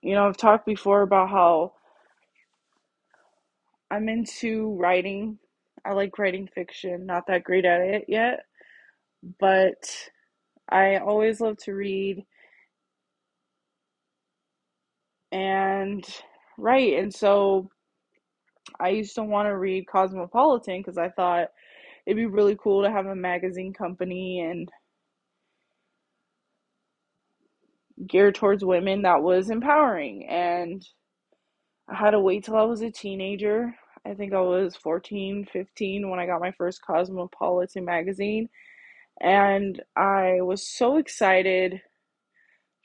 you 0.02 0.14
know, 0.14 0.26
I've 0.28 0.36
talked 0.36 0.66
before 0.66 1.02
about 1.02 1.30
how 1.30 1.74
I'm 3.90 4.08
into 4.08 4.76
writing. 4.80 5.38
I 5.84 5.92
like 5.92 6.18
writing 6.18 6.48
fiction, 6.54 7.06
not 7.06 7.26
that 7.26 7.44
great 7.44 7.64
at 7.64 7.80
it 7.80 8.04
yet, 8.08 8.40
but 9.40 10.08
I 10.70 10.96
always 10.98 11.40
love 11.40 11.58
to 11.64 11.74
read 11.74 12.24
and 15.32 16.04
write. 16.58 16.94
And 16.94 17.12
so 17.12 17.70
I 18.80 18.90
used 18.90 19.14
to 19.16 19.24
want 19.24 19.48
to 19.48 19.56
read 19.56 19.86
Cosmopolitan 19.88 20.80
because 20.80 20.98
I 20.98 21.08
thought 21.10 21.48
it'd 22.06 22.16
be 22.16 22.26
really 22.26 22.56
cool 22.62 22.82
to 22.82 22.90
have 22.90 23.06
a 23.06 23.14
magazine 23.14 23.72
company 23.72 24.40
and 24.40 24.68
geared 28.06 28.34
towards 28.34 28.64
women 28.64 29.02
that 29.02 29.22
was 29.22 29.50
empowering. 29.50 30.26
And 30.28 30.86
I 31.88 31.96
had 31.96 32.10
to 32.12 32.20
wait 32.20 32.44
till 32.44 32.56
I 32.56 32.62
was 32.62 32.82
a 32.82 32.90
teenager. 32.90 33.74
I 34.06 34.14
think 34.14 34.32
I 34.32 34.40
was 34.40 34.76
14, 34.76 35.46
15 35.52 36.10
when 36.10 36.18
I 36.18 36.26
got 36.26 36.40
my 36.40 36.52
first 36.52 36.82
Cosmopolitan 36.84 37.84
magazine. 37.84 38.48
And 39.20 39.80
I 39.96 40.40
was 40.40 40.66
so 40.66 40.96
excited. 40.96 41.80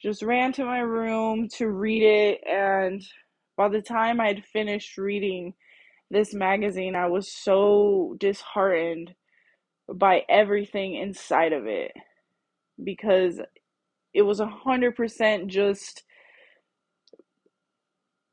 Just 0.01 0.21
ran 0.21 0.53
to 0.53 0.65
my 0.65 0.80
room 0.80 1.49
to 1.56 1.69
read 1.69 2.03
it. 2.03 2.41
And 2.47 3.03
by 3.56 3.69
the 3.69 3.82
time 3.82 4.19
I'd 4.19 4.45
finished 4.45 4.97
reading 4.97 5.53
this 6.12 6.34
magazine, 6.34 6.95
I 6.95 7.08
was 7.08 7.32
so 7.32 8.15
disheartened 8.19 9.15
by 9.93 10.23
everything 10.30 10.95
inside 10.95 11.53
of 11.53 11.65
it 11.65 11.93
because 12.84 13.41
it 14.13 14.21
was 14.21 14.39
a 14.39 14.47
hundred 14.47 14.95
percent 14.95 15.47
just 15.47 16.03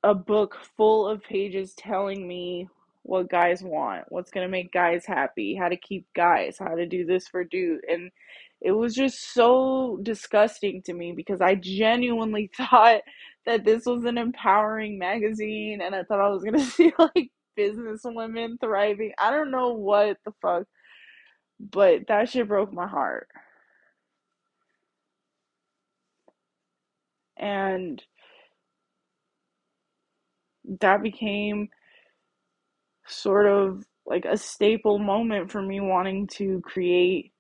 a 0.04 0.14
book 0.14 0.58
full 0.76 1.08
of 1.08 1.24
pages 1.24 1.74
telling 1.74 2.28
me 2.28 2.68
what 3.04 3.30
guys 3.30 3.62
want, 3.62 4.04
what's 4.10 4.30
gonna 4.30 4.48
make 4.48 4.72
guys 4.72 5.06
happy, 5.06 5.56
how 5.56 5.68
to 5.68 5.76
keep 5.78 6.06
guys, 6.14 6.58
how 6.58 6.74
to 6.76 6.86
do 6.86 7.06
this 7.06 7.28
for 7.28 7.44
dude, 7.44 7.84
and 7.90 8.10
it 8.60 8.72
was 8.72 8.94
just 8.94 9.34
so 9.34 9.98
disgusting 10.02 10.82
to 10.82 10.94
me 10.94 11.12
because 11.12 11.40
I 11.40 11.54
genuinely 11.56 12.50
thought 12.56 13.02
that 13.46 13.64
this 13.64 13.86
was 13.86 14.04
an 14.04 14.18
empowering 14.18 14.98
magazine 14.98 15.80
and 15.82 15.94
I 15.94 16.04
thought 16.04 16.20
I 16.20 16.28
was 16.30 16.44
gonna 16.44 16.60
see 16.64 16.92
like 16.98 17.30
business 17.56 18.02
women 18.04 18.58
thriving. 18.60 19.12
I 19.18 19.30
don't 19.30 19.50
know 19.50 19.72
what 19.74 20.18
the 20.26 20.32
fuck, 20.42 20.64
but 21.60 22.06
that 22.08 22.30
shit 22.30 22.48
broke 22.48 22.72
my 22.72 22.86
heart. 22.88 23.28
And 27.38 28.02
that 30.80 31.02
became 31.02 31.68
sort 33.06 33.46
of 33.46 33.84
like 34.06 34.24
a 34.24 34.36
staple 34.36 34.98
moment 34.98 35.50
for 35.50 35.62
me 35.62 35.80
wanting 35.80 36.26
to 36.26 36.60
create 36.62 37.32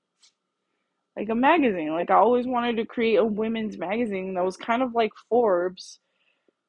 like 1.16 1.28
a 1.28 1.34
magazine. 1.34 1.92
Like 1.92 2.10
I 2.10 2.14
always 2.14 2.46
wanted 2.46 2.76
to 2.76 2.86
create 2.86 3.16
a 3.16 3.24
women's 3.24 3.78
magazine 3.78 4.34
that 4.34 4.44
was 4.44 4.56
kind 4.56 4.82
of 4.82 4.94
like 4.94 5.12
Forbes 5.28 6.00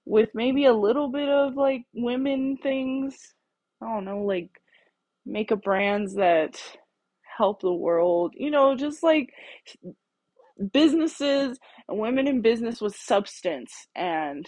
with 0.05 0.29
maybe 0.33 0.65
a 0.65 0.73
little 0.73 1.09
bit 1.09 1.29
of 1.29 1.55
like 1.55 1.83
women 1.93 2.57
things. 2.61 3.33
I 3.81 3.87
don't 3.87 4.05
know, 4.05 4.21
like 4.21 4.49
makeup 5.25 5.63
brands 5.63 6.15
that 6.15 6.61
help 7.37 7.61
the 7.61 7.73
world. 7.73 8.33
You 8.37 8.51
know, 8.51 8.75
just 8.75 9.03
like 9.03 9.33
businesses 10.71 11.57
and 11.89 11.99
women 11.99 12.27
in 12.27 12.41
business 12.41 12.81
with 12.81 12.95
substance 12.95 13.71
and 13.95 14.47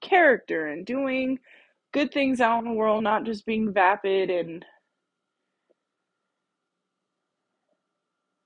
character 0.00 0.66
and 0.66 0.86
doing 0.86 1.38
good 1.92 2.12
things 2.12 2.40
out 2.40 2.60
in 2.60 2.70
the 2.70 2.76
world, 2.76 3.02
not 3.04 3.24
just 3.24 3.46
being 3.46 3.72
vapid 3.72 4.30
and 4.30 4.64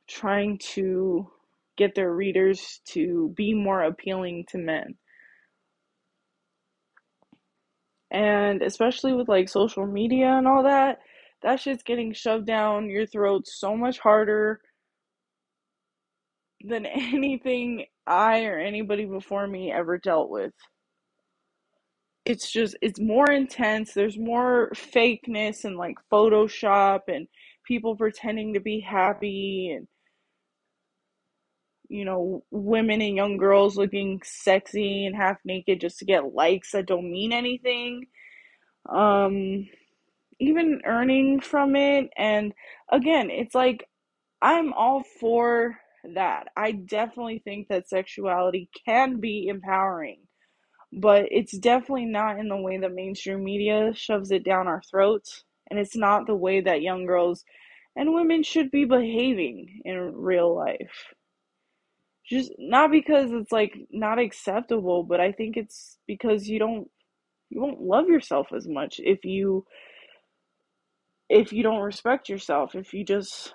trying 0.08 0.58
to 0.58 1.30
get 1.76 1.94
their 1.94 2.12
readers 2.12 2.80
to 2.84 3.32
be 3.36 3.54
more 3.54 3.82
appealing 3.82 4.44
to 4.50 4.58
men. 4.58 4.94
And 8.10 8.62
especially 8.62 9.14
with 9.14 9.28
like 9.28 9.48
social 9.48 9.86
media 9.86 10.28
and 10.28 10.46
all 10.46 10.64
that, 10.64 10.98
that 11.42 11.60
shit's 11.60 11.82
getting 11.82 12.12
shoved 12.12 12.46
down 12.46 12.90
your 12.90 13.06
throat 13.06 13.46
so 13.46 13.76
much 13.76 13.98
harder 13.98 14.60
than 16.64 16.86
anything 16.86 17.86
I 18.06 18.44
or 18.44 18.58
anybody 18.58 19.06
before 19.06 19.46
me 19.46 19.72
ever 19.72 19.98
dealt 19.98 20.30
with. 20.30 20.52
It's 22.24 22.50
just, 22.50 22.76
it's 22.80 23.00
more 23.00 23.30
intense. 23.30 23.94
There's 23.94 24.18
more 24.18 24.70
fakeness 24.74 25.64
and 25.64 25.76
like 25.76 25.96
Photoshop 26.11 27.00
and 27.08 27.26
people 27.66 27.96
pretending 27.96 28.54
to 28.54 28.61
be 28.61 28.80
happy 28.80 29.72
and, 29.76 29.88
you 31.88 32.04
know, 32.04 32.44
women 32.50 33.02
and 33.02 33.16
young 33.16 33.37
girls 33.37 33.76
looking 33.76 34.20
sexy 34.24 35.04
and 35.04 35.16
half 35.16 35.38
naked 35.44 35.80
just 35.80 35.98
to 35.98 36.04
get 36.04 36.32
likes 36.32 36.72
that 36.72 36.87
don't 36.87 37.11
mean 37.11 37.32
anything. 37.32 38.06
Um, 38.88 39.68
even 40.40 40.80
earning 40.85 41.40
from 41.40 41.76
it. 41.76 42.11
And 42.16 42.52
again, 42.90 43.30
it's 43.30 43.54
like, 43.54 43.88
I'm 44.40 44.72
all 44.72 45.02
for 45.20 45.78
that. 46.14 46.48
I 46.56 46.72
definitely 46.72 47.40
think 47.44 47.68
that 47.68 47.88
sexuality 47.88 48.68
can 48.87 49.20
be 49.20 49.46
empowering, 49.48 50.20
but 50.92 51.26
it's 51.31 51.57
definitely 51.57 52.05
not 52.05 52.38
in 52.38 52.48
the 52.48 52.57
way 52.57 52.78
that 52.78 52.92
mainstream 52.92 53.42
media 53.42 53.92
shoves 53.94 54.31
it 54.31 54.44
down 54.44 54.68
our 54.68 54.83
throats, 54.90 55.44
and 55.70 55.78
it's 55.78 55.96
not 55.96 56.26
the 56.26 56.35
way 56.35 56.61
that 56.61 56.83
young 56.83 57.07
girls 57.07 57.44
and 57.96 58.14
women 58.14 58.42
should 58.42 58.70
be 58.70 58.85
behaving 58.85 59.81
in 59.85 60.14
real 60.14 60.55
life. 60.55 61.14
Just 62.28 62.52
not 62.59 62.90
because 62.90 63.33
it's 63.33 63.52
like 63.52 63.74
not 63.90 64.18
acceptable, 64.18 65.02
but 65.02 65.20
I 65.20 65.33
think 65.33 65.57
it's 65.57 65.98
because 66.07 66.48
you 66.48 66.59
don't 66.59 66.88
you 67.50 67.61
won't 67.61 67.81
love 67.81 68.09
yourself 68.09 68.48
as 68.55 68.66
much 68.68 69.00
if 69.02 69.24
you 69.24 69.66
if 71.28 71.52
you 71.52 71.62
don't 71.62 71.81
respect 71.81 72.28
yourself, 72.28 72.74
if 72.74 72.92
you 72.92 73.05
just 73.05 73.55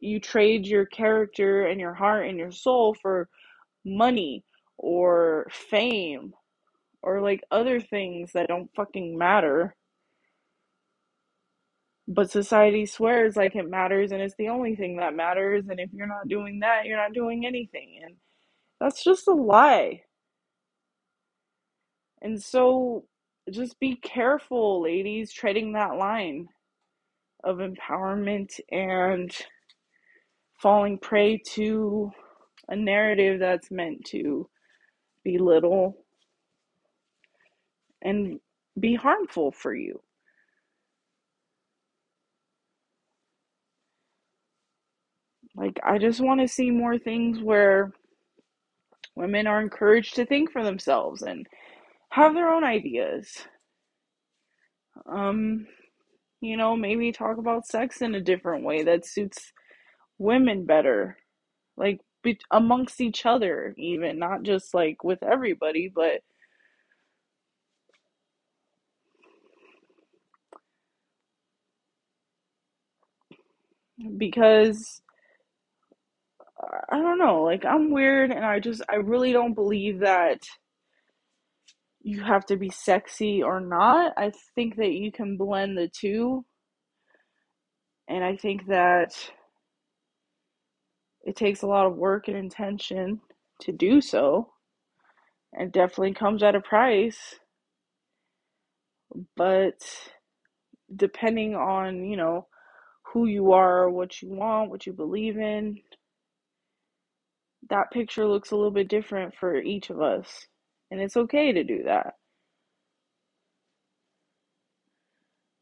you 0.00 0.20
trade 0.20 0.66
your 0.66 0.86
character 0.86 1.66
and 1.66 1.80
your 1.80 1.94
heart 1.94 2.28
and 2.28 2.38
your 2.38 2.50
soul 2.50 2.94
for 3.00 3.28
money 3.84 4.44
or 4.78 5.48
fame 5.50 6.34
or 7.02 7.20
like 7.20 7.42
other 7.50 7.80
things 7.80 8.32
that 8.32 8.48
don't 8.48 8.70
fucking 8.74 9.16
matter. 9.16 9.74
But 12.08 12.30
society 12.30 12.86
swears 12.86 13.36
like 13.36 13.56
it 13.56 13.68
matters 13.68 14.12
and 14.12 14.22
it's 14.22 14.36
the 14.36 14.48
only 14.48 14.76
thing 14.76 14.96
that 14.98 15.14
matters. 15.14 15.64
And 15.68 15.80
if 15.80 15.90
you're 15.92 16.06
not 16.06 16.28
doing 16.28 16.60
that, 16.60 16.86
you're 16.86 16.96
not 16.96 17.14
doing 17.14 17.46
anything. 17.46 18.00
And 18.04 18.16
that's 18.80 19.02
just 19.02 19.28
a 19.28 19.32
lie. 19.32 20.02
And 22.22 22.42
so 22.42 23.04
just 23.50 23.78
be 23.78 23.96
careful, 23.96 24.82
ladies, 24.82 25.32
treading 25.32 25.72
that 25.72 25.96
line 25.96 26.48
of 27.44 27.58
empowerment 27.58 28.58
and 28.70 29.34
falling 30.60 30.98
prey 30.98 31.40
to 31.54 32.10
a 32.68 32.74
narrative 32.76 33.38
that's 33.38 33.70
meant 33.70 34.04
to 34.06 34.48
belittle 35.26 35.96
and 38.00 38.38
be 38.78 38.94
harmful 38.94 39.50
for 39.50 39.74
you. 39.74 40.00
Like, 45.56 45.80
I 45.84 45.98
just 45.98 46.20
want 46.20 46.40
to 46.40 46.48
see 46.48 46.70
more 46.70 46.98
things 46.98 47.40
where 47.40 47.92
women 49.16 49.46
are 49.48 49.60
encouraged 49.60 50.14
to 50.16 50.26
think 50.26 50.52
for 50.52 50.62
themselves 50.62 51.22
and 51.22 51.46
have 52.10 52.34
their 52.34 52.52
own 52.52 52.62
ideas. 52.62 53.28
Um, 55.10 55.66
you 56.40 56.56
know, 56.56 56.76
maybe 56.76 57.10
talk 57.10 57.38
about 57.38 57.66
sex 57.66 58.00
in 58.00 58.14
a 58.14 58.20
different 58.20 58.64
way 58.64 58.84
that 58.84 59.06
suits 59.06 59.52
women 60.18 60.66
better. 60.66 61.16
Like, 61.76 62.00
be- 62.26 62.40
amongst 62.52 63.00
each 63.02 63.26
other, 63.26 63.74
even, 63.78 64.20
not 64.20 64.44
just 64.44 64.74
like 64.74 65.04
with 65.04 65.22
everybody, 65.24 65.92
but 65.94 66.22
because 74.18 75.02
I 76.90 76.98
don't 76.98 77.18
know, 77.18 77.42
like 77.44 77.64
I'm 77.64 77.90
weird 77.92 78.30
and 78.32 78.44
I 78.44 78.60
just 78.60 78.82
I 78.90 78.96
really 78.96 79.32
don't 79.32 79.54
believe 79.54 80.00
that 80.00 80.42
you 82.02 82.22
have 82.22 82.46
to 82.46 82.56
be 82.56 82.70
sexy 82.70 83.42
or 83.42 83.60
not. 83.60 84.14
I 84.16 84.32
think 84.54 84.76
that 84.76 84.92
you 84.92 85.12
can 85.12 85.36
blend 85.36 85.78
the 85.78 85.88
two. 85.88 86.44
And 88.08 88.24
I 88.24 88.36
think 88.36 88.66
that 88.68 89.12
it 91.26 91.34
takes 91.34 91.62
a 91.62 91.66
lot 91.66 91.86
of 91.86 91.96
work 91.96 92.28
and 92.28 92.36
intention 92.36 93.20
to 93.60 93.72
do 93.72 94.00
so. 94.00 94.52
And 95.52 95.72
definitely 95.72 96.14
comes 96.14 96.42
at 96.42 96.54
a 96.54 96.60
price. 96.60 97.34
But 99.36 99.82
depending 100.94 101.56
on, 101.56 102.04
you 102.04 102.16
know, 102.16 102.46
who 103.12 103.26
you 103.26 103.52
are, 103.52 103.90
what 103.90 104.22
you 104.22 104.28
want, 104.28 104.70
what 104.70 104.86
you 104.86 104.92
believe 104.92 105.36
in, 105.36 105.80
that 107.70 107.90
picture 107.90 108.26
looks 108.26 108.52
a 108.52 108.56
little 108.56 108.70
bit 108.70 108.88
different 108.88 109.34
for 109.34 109.56
each 109.56 109.90
of 109.90 110.00
us. 110.00 110.46
And 110.92 111.00
it's 111.00 111.16
okay 111.16 111.50
to 111.50 111.64
do 111.64 111.82
that. 111.86 112.14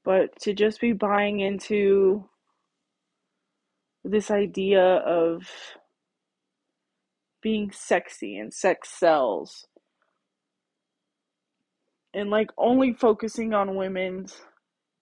But 0.05 0.39
to 0.41 0.53
just 0.53 0.83
be 0.83 0.93
buying 0.93 1.41
into 1.41 2.29
this 4.05 4.31
idea 4.31 4.83
of 4.83 5.43
being 7.43 7.71
sexy 7.73 8.39
and 8.39 8.53
sex 8.53 8.91
sells 8.91 9.67
and 12.15 12.31
like 12.31 12.51
only 12.57 12.93
focusing 12.93 13.53
on 13.53 13.75
women's 13.75 14.41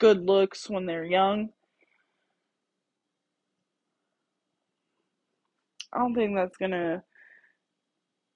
good 0.01 0.25
looks 0.27 0.69
when 0.69 0.87
they're 0.87 1.05
young. 1.05 1.51
I 5.93 5.99
don't 5.99 6.15
think 6.15 6.35
that's 6.35 6.57
gonna 6.57 7.03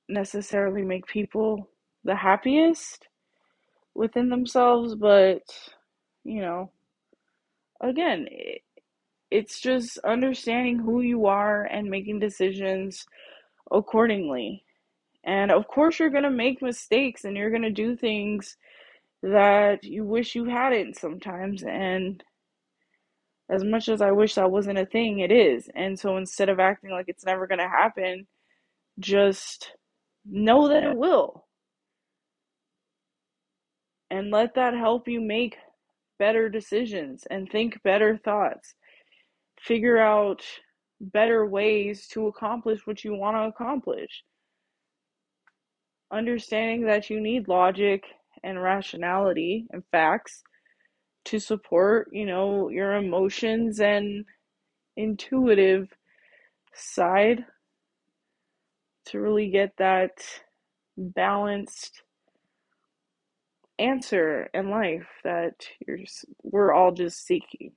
necessarily 0.09 0.83
make 0.83 1.07
people 1.07 1.69
the 2.05 2.15
happiest 2.15 3.09
within 3.95 4.29
themselves, 4.29 4.95
but 4.95 5.43
you 6.23 6.43
know, 6.43 6.71
again, 7.81 8.27
it, 8.31 8.63
it's 9.31 9.61
just 9.61 9.99
understanding 9.99 10.79
who 10.79 11.01
you 11.01 11.27
are 11.27 11.65
and 11.65 11.91
making 11.91 12.21
decisions 12.21 13.05
accordingly. 13.71 14.65
And 15.25 15.51
of 15.51 15.67
course, 15.67 15.99
you're 15.99 16.11
going 16.11 16.23
to 16.23 16.31
make 16.31 16.63
mistakes 16.63 17.25
and 17.25 17.37
you're 17.37 17.51
going 17.51 17.63
to 17.63 17.71
do 17.71 17.97
things 17.97 18.57
that 19.23 19.83
you 19.83 20.05
wish 20.05 20.35
you 20.35 20.45
hadn't 20.45 20.97
sometimes. 20.97 21.65
And 21.65 22.23
as 23.51 23.65
much 23.65 23.89
as 23.89 24.01
I 24.01 24.13
wish 24.13 24.35
that 24.35 24.51
wasn't 24.51 24.79
a 24.79 24.87
thing, 24.87 25.19
it 25.19 25.33
is. 25.33 25.69
And 25.75 25.99
so 25.99 26.17
instead 26.17 26.49
of 26.49 26.61
acting 26.61 26.91
like 26.91 27.07
it's 27.09 27.27
never 27.27 27.47
going 27.47 27.59
to 27.59 27.69
happen, 27.69 28.27
just 29.01 29.73
know 30.25 30.69
that 30.69 30.85
it 30.85 30.97
will. 30.97 31.45
And 34.11 34.31
let 34.31 34.55
that 34.55 34.75
help 34.75 35.09
you 35.09 35.21
make 35.21 35.57
better 36.19 36.49
decisions 36.49 37.25
and 37.31 37.51
think 37.51 37.83
better 37.83 38.17
thoughts. 38.17 38.75
Figure 39.67 39.99
out 39.99 40.43
better 41.01 41.45
ways 41.45 42.07
to 42.07 42.29
accomplish 42.29 42.87
what 42.87 43.03
you 43.03 43.17
want 43.17 43.37
to 43.37 43.43
accomplish. 43.43 44.23
Understanding 46.13 46.87
that 46.87 47.11
you 47.11 47.21
need 47.21 47.49
logic 47.49 48.05
and 48.45 48.63
rationality 48.63 49.67
and 49.73 49.83
facts 49.91 50.45
to 51.25 51.41
support, 51.41 52.09
you 52.13 52.25
know, 52.25 52.69
your 52.69 52.95
emotions 52.95 53.81
and 53.81 54.25
intuitive 54.97 55.89
side 56.73 57.45
to 59.07 59.19
really 59.21 59.51
get 59.51 59.73
that 59.79 60.13
balanced 60.97 62.03
answer 63.81 64.49
in 64.55 64.71
life 64.71 65.09
that 65.25 65.67
you're 65.85 65.99
we're 66.45 66.73
all 66.73 66.93
just 66.93 67.27
seeking. 67.27 67.73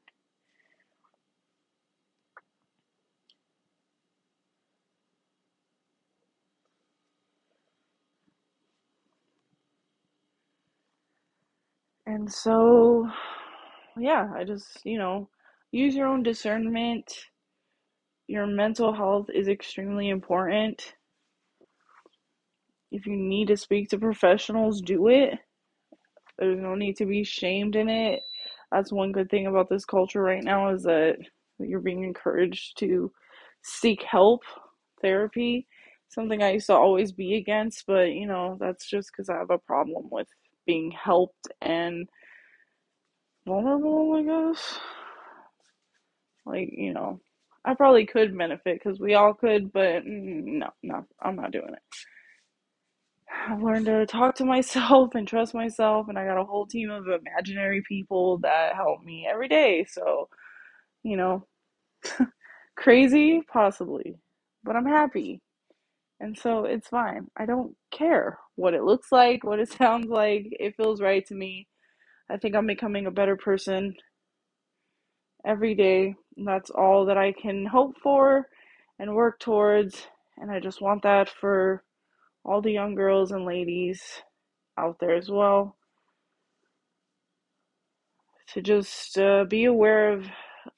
And 12.09 12.33
so, 12.33 13.07
yeah, 13.95 14.31
I 14.35 14.43
just, 14.43 14.83
you 14.83 14.97
know, 14.97 15.29
use 15.71 15.93
your 15.93 16.07
own 16.07 16.23
discernment. 16.23 17.05
Your 18.25 18.47
mental 18.47 18.93
health 18.93 19.27
is 19.31 19.47
extremely 19.47 20.09
important. 20.09 20.95
If 22.91 23.05
you 23.05 23.15
need 23.15 23.49
to 23.49 23.57
speak 23.57 23.89
to 23.89 23.99
professionals, 23.99 24.81
do 24.81 25.07
it. 25.09 25.37
There's 26.39 26.59
no 26.59 26.73
need 26.73 26.97
to 26.97 27.05
be 27.05 27.23
shamed 27.23 27.75
in 27.75 27.89
it. 27.89 28.21
That's 28.71 28.91
one 28.91 29.11
good 29.11 29.29
thing 29.29 29.45
about 29.45 29.69
this 29.69 29.85
culture 29.85 30.23
right 30.23 30.43
now 30.43 30.73
is 30.73 30.81
that 30.85 31.17
you're 31.59 31.79
being 31.79 32.03
encouraged 32.03 32.79
to 32.79 33.11
seek 33.61 34.01
help, 34.01 34.41
therapy, 34.99 35.67
something 36.07 36.41
I 36.41 36.53
used 36.53 36.65
to 36.67 36.73
always 36.73 37.11
be 37.11 37.35
against, 37.35 37.85
but 37.85 38.13
you 38.13 38.25
know, 38.25 38.57
that's 38.59 38.89
just 38.89 39.11
because 39.11 39.29
I 39.29 39.35
have 39.35 39.51
a 39.51 39.59
problem 39.59 40.05
with 40.09 40.27
being 40.65 40.91
helped 40.91 41.47
and 41.61 42.07
vulnerable, 43.45 44.13
I 44.15 44.23
guess. 44.23 44.79
Like, 46.45 46.69
you 46.71 46.93
know, 46.93 47.19
I 47.65 47.73
probably 47.75 48.05
could 48.05 48.37
benefit 48.37 48.79
because 48.83 48.99
we 48.99 49.15
all 49.15 49.33
could, 49.33 49.71
but 49.71 50.03
no, 50.05 50.69
no, 50.83 51.05
I'm 51.21 51.35
not 51.35 51.51
doing 51.51 51.73
it. 51.73 51.81
I've 53.47 53.61
learned 53.61 53.85
to 53.87 54.05
talk 54.05 54.35
to 54.35 54.45
myself 54.45 55.15
and 55.15 55.27
trust 55.27 55.53
myself, 55.53 56.07
and 56.09 56.17
I 56.17 56.25
got 56.25 56.39
a 56.39 56.45
whole 56.45 56.65
team 56.65 56.89
of 56.89 57.05
imaginary 57.07 57.81
people 57.87 58.39
that 58.39 58.75
help 58.75 59.03
me 59.03 59.27
every 59.29 59.47
day. 59.47 59.85
So, 59.89 60.29
you 61.03 61.17
know, 61.17 61.47
crazy, 62.77 63.41
possibly, 63.51 64.15
but 64.63 64.75
I'm 64.75 64.85
happy. 64.85 65.41
And 66.19 66.37
so 66.37 66.65
it's 66.65 66.89
fine. 66.89 67.27
I 67.37 67.45
don't 67.45 67.75
care 67.91 68.39
what 68.55 68.73
it 68.73 68.83
looks 68.83 69.11
like, 69.11 69.43
what 69.43 69.59
it 69.59 69.69
sounds 69.77 70.07
like. 70.07 70.47
It 70.51 70.75
feels 70.75 71.01
right 71.01 71.25
to 71.27 71.35
me. 71.35 71.67
I 72.29 72.37
think 72.37 72.55
I'm 72.55 72.67
becoming 72.67 73.07
a 73.07 73.11
better 73.11 73.35
person 73.35 73.95
every 75.45 75.75
day. 75.75 76.15
That's 76.37 76.69
all 76.69 77.05
that 77.05 77.17
I 77.17 77.31
can 77.31 77.65
hope 77.65 77.95
for 78.01 78.47
and 78.99 79.15
work 79.15 79.39
towards. 79.39 80.07
And 80.37 80.51
I 80.51 80.59
just 80.59 80.81
want 80.81 81.03
that 81.03 81.29
for 81.29 81.83
all 82.45 82.61
the 82.61 82.71
young 82.71 82.95
girls 82.95 83.31
and 83.31 83.45
ladies 83.45 84.01
out 84.77 84.97
there 84.99 85.15
as 85.15 85.29
well 85.29 85.75
to 88.53 88.61
just 88.61 89.17
uh, 89.17 89.45
be 89.45 89.65
aware 89.65 90.13
of 90.13 90.25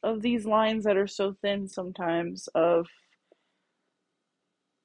of 0.04 0.22
these 0.22 0.46
lines 0.46 0.84
that 0.86 0.96
are 0.98 1.08
so 1.08 1.36
thin 1.42 1.68
sometimes 1.68 2.48
of 2.56 2.88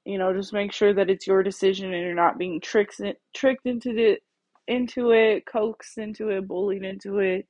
you 0.07 0.19
know 0.19 0.33
just 0.33 0.53
make 0.53 0.73
sure 0.73 0.95
that 0.95 1.11
it's 1.11 1.27
your 1.27 1.43
decision 1.43 1.93
and 1.93 2.03
you're 2.03 2.15
not 2.15 2.39
being 2.39 2.61
tricked 2.61 3.01
tricked 3.35 3.67
into 3.67 3.93
the 3.93 4.17
into 4.69 5.11
it 5.11 5.45
coaxed 5.47 5.99
into 5.99 6.31
it 6.31 6.47
bullied 6.49 6.85
into 6.85 7.19
it. 7.19 7.47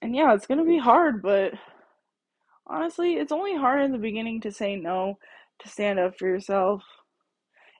And 0.00 0.14
yeah 0.14 0.32
it's 0.34 0.46
gonna 0.46 0.64
be 0.64 0.78
hard 0.78 1.22
but 1.22 1.52
honestly 2.66 3.14
it's 3.14 3.32
only 3.32 3.56
hard 3.56 3.82
in 3.82 3.92
the 3.92 3.98
beginning 3.98 4.40
to 4.42 4.52
say 4.52 4.76
no 4.76 5.18
to 5.60 5.68
stand 5.68 5.98
up 5.98 6.16
for 6.18 6.26
yourself. 6.26 6.82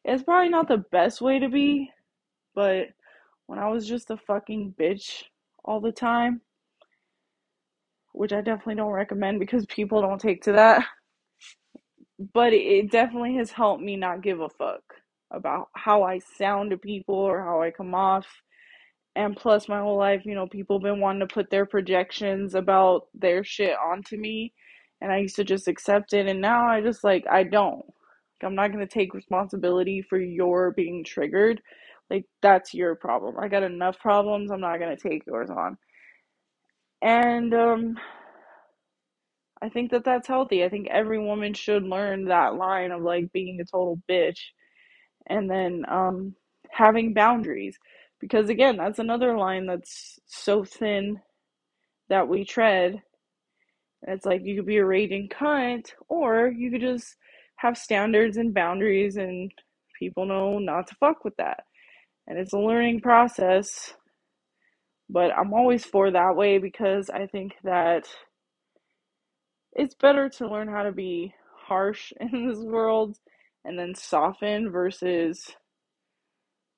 It's 0.05 0.25
probably 0.25 0.49
not 0.49 0.69
the 0.69 0.85
best 0.91 1.21
way 1.21 1.39
to 1.39 1.49
be 1.49 1.91
but 2.55 2.89
when 3.47 3.59
i 3.59 3.69
was 3.69 3.87
just 3.87 4.11
a 4.11 4.17
fucking 4.17 4.75
bitch 4.79 5.25
all 5.65 5.81
the 5.81 5.93
time 5.93 6.41
which 8.13 8.33
i 8.33 8.41
definitely 8.41 8.75
don't 8.75 8.91
recommend 8.91 9.39
because 9.39 9.65
people 9.67 10.01
don't 10.01 10.21
take 10.21 10.43
to 10.43 10.53
that 10.53 10.85
but 12.35 12.53
it 12.53 12.91
definitely 12.91 13.37
has 13.37 13.51
helped 13.51 13.83
me 13.83 13.97
not 13.97 14.23
give 14.23 14.41
a 14.41 14.49
fuck 14.49 14.83
about 15.31 15.69
how 15.75 16.03
I 16.03 16.19
sound 16.19 16.71
to 16.71 16.77
people 16.77 17.15
or 17.15 17.43
how 17.43 17.63
I 17.63 17.71
come 17.71 17.95
off. 17.95 18.27
And 19.17 19.37
plus, 19.37 19.69
my 19.69 19.81
whole 19.81 19.99
life, 19.99 20.23
you 20.25 20.35
know, 20.35 20.47
people 20.47 20.79
been 20.79 21.01
wanting 21.01 21.27
to 21.27 21.33
put 21.33 21.51
their 21.51 21.67
projections 21.67 22.55
about 22.55 23.09
their 23.15 23.45
shit 23.45 23.77
onto 23.77 24.17
me, 24.17 24.53
and 25.01 25.13
I 25.13 25.19
used 25.19 25.37
to 25.37 25.45
just 25.45 25.69
accept 25.69 26.15
it. 26.15 26.27
And 26.27 26.41
now 26.41 26.67
I 26.67 26.81
just 26.81 27.05
like 27.05 27.25
I 27.31 27.45
don't. 27.45 27.85
I'm 28.43 28.55
not 28.55 28.73
gonna 28.73 28.87
take 28.87 29.15
responsibility 29.15 30.03
for 30.03 30.19
your 30.19 30.73
being 30.73 31.05
triggered. 31.05 31.61
Like 32.11 32.25
that's 32.43 32.75
your 32.75 32.95
problem. 32.97 33.37
I 33.39 33.49
got 33.49 33.63
enough 33.63 33.99
problems. 33.99 34.51
I'm 34.51 34.61
not 34.61 34.79
gonna 34.79 34.97
take 34.97 35.27
yours 35.27 35.51
on. 35.51 35.77
And 37.03 37.53
um, 37.55 37.97
I 39.63 39.71
think 39.71 39.93
that 39.93 40.05
that's 40.05 40.29
healthy. 40.29 40.65
I 40.65 40.71
think 40.71 40.89
every 40.91 41.21
woman 41.21 41.55
should 41.55 41.85
learn 41.85 42.27
that 42.27 42.57
line 42.57 42.93
of 42.93 43.03
like 43.03 43.33
being 43.33 43.61
a 43.61 43.67
total 43.67 44.01
bitch 44.11 44.41
and 45.29 45.51
then 45.51 45.85
um, 45.89 46.37
having 46.71 47.15
boundaries. 47.15 47.79
Because 48.21 48.51
again, 48.51 48.77
that's 48.79 49.01
another 49.01 49.39
line 49.39 49.67
that's 49.67 50.21
so 50.27 50.65
thin 50.65 51.21
that 52.11 52.29
we 52.29 52.45
tread. 52.45 53.03
it's 54.09 54.27
like 54.27 54.43
you 54.45 54.57
could 54.57 54.67
be 54.67 54.79
a 54.79 54.85
raging 54.85 55.29
cunt, 55.29 55.93
or 56.09 56.49
you 56.49 56.71
could 56.71 56.81
just 56.81 57.17
have 57.57 57.79
standards 57.79 58.37
and 58.39 58.55
boundaries, 58.55 59.17
and 59.17 59.53
people 59.99 60.27
know 60.27 60.59
not 60.59 60.89
to 60.89 60.97
fuck 60.97 61.25
with 61.25 61.37
that. 61.37 61.65
And 62.29 62.39
it's 62.39 62.53
a 62.55 62.59
learning 62.59 63.01
process, 63.03 63.95
but 65.11 65.33
I'm 65.37 65.55
always 65.55 65.85
for 65.85 66.11
that 66.11 66.37
way 66.37 66.59
because 66.59 67.11
I 67.11 67.27
think 67.27 67.55
that 67.65 68.07
it's 69.75 69.95
better 69.95 70.29
to 70.29 70.49
learn 70.49 70.69
how 70.69 70.83
to 70.83 70.93
be 70.93 71.35
harsh 71.55 72.13
in 72.21 72.49
this 72.49 72.59
world 72.59 73.19
and 73.65 73.79
then 73.79 73.95
soften 73.95 74.71
versus 74.71 75.51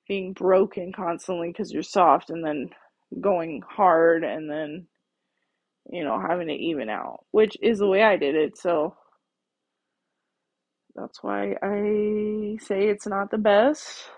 being 0.07 0.33
broken 0.33 0.93
constantly 0.93 1.49
because 1.49 1.71
you're 1.71 1.83
soft 1.83 2.29
and 2.29 2.45
then 2.45 2.69
going 3.21 3.61
hard 3.67 4.23
and 4.23 4.49
then 4.49 4.85
you 5.91 6.03
know 6.03 6.19
having 6.19 6.47
to 6.47 6.53
even 6.53 6.89
out 6.89 7.25
which 7.31 7.57
is 7.61 7.79
the 7.79 7.87
way 7.87 8.03
i 8.03 8.17
did 8.17 8.35
it 8.35 8.57
so 8.57 8.95
that's 10.95 11.23
why 11.23 11.55
i 11.63 12.57
say 12.59 12.87
it's 12.87 13.07
not 13.07 13.31
the 13.31 13.37
best. 13.37 14.09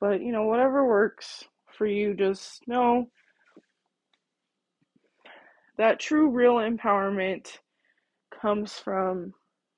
But 0.00 0.20
you 0.22 0.32
know 0.32 0.44
whatever 0.44 0.86
works 0.86 1.44
for 1.76 1.86
you 1.86 2.14
just 2.14 2.62
know 2.66 3.06
that 5.76 5.98
true 6.00 6.30
real 6.30 6.56
empowerment 6.56 7.58
comes 8.40 8.74
from 8.78 9.32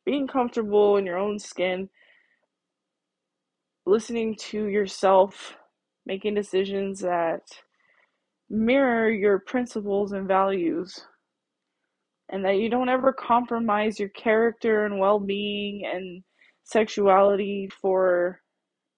being 0.05 0.27
comfortable 0.27 0.97
in 0.97 1.07
your 1.07 1.19
own 1.19 1.39
skin, 1.39 1.89
listening 3.87 4.37
to 4.37 4.67
yourself, 4.67 5.57
making 6.05 6.35
decisions 6.35 7.01
that 7.01 7.43
mirror 8.49 9.11
your 9.11 9.41
principles 9.41 10.13
and 10.13 10.29
values, 10.29 11.07
and 12.29 12.45
that 12.45 12.59
you 12.59 12.69
don't 12.69 12.89
ever 12.89 13.13
compromise 13.13 13.99
your 13.99 14.09
character 14.11 14.85
and 14.87 14.99
well 14.99 15.19
being 15.19 15.85
and 15.87 16.23
sexuality 16.65 17.69
for 17.81 18.41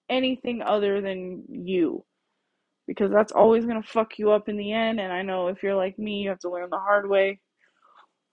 anything 0.09 0.61
other 0.63 1.01
than 1.01 1.43
you 1.49 2.03
because 2.89 3.11
that's 3.11 3.31
always 3.31 3.65
going 3.67 3.79
to 3.79 3.87
fuck 3.87 4.17
you 4.17 4.31
up 4.31 4.49
in 4.49 4.57
the 4.57 4.73
end. 4.73 4.99
And 4.99 5.13
I 5.13 5.21
know 5.21 5.47
if 5.47 5.61
you're 5.61 5.75
like 5.75 5.99
me, 5.99 6.23
you 6.23 6.29
have 6.29 6.39
to 6.39 6.49
learn 6.49 6.69
the 6.71 6.79
hard 6.79 7.07
way. 7.07 7.39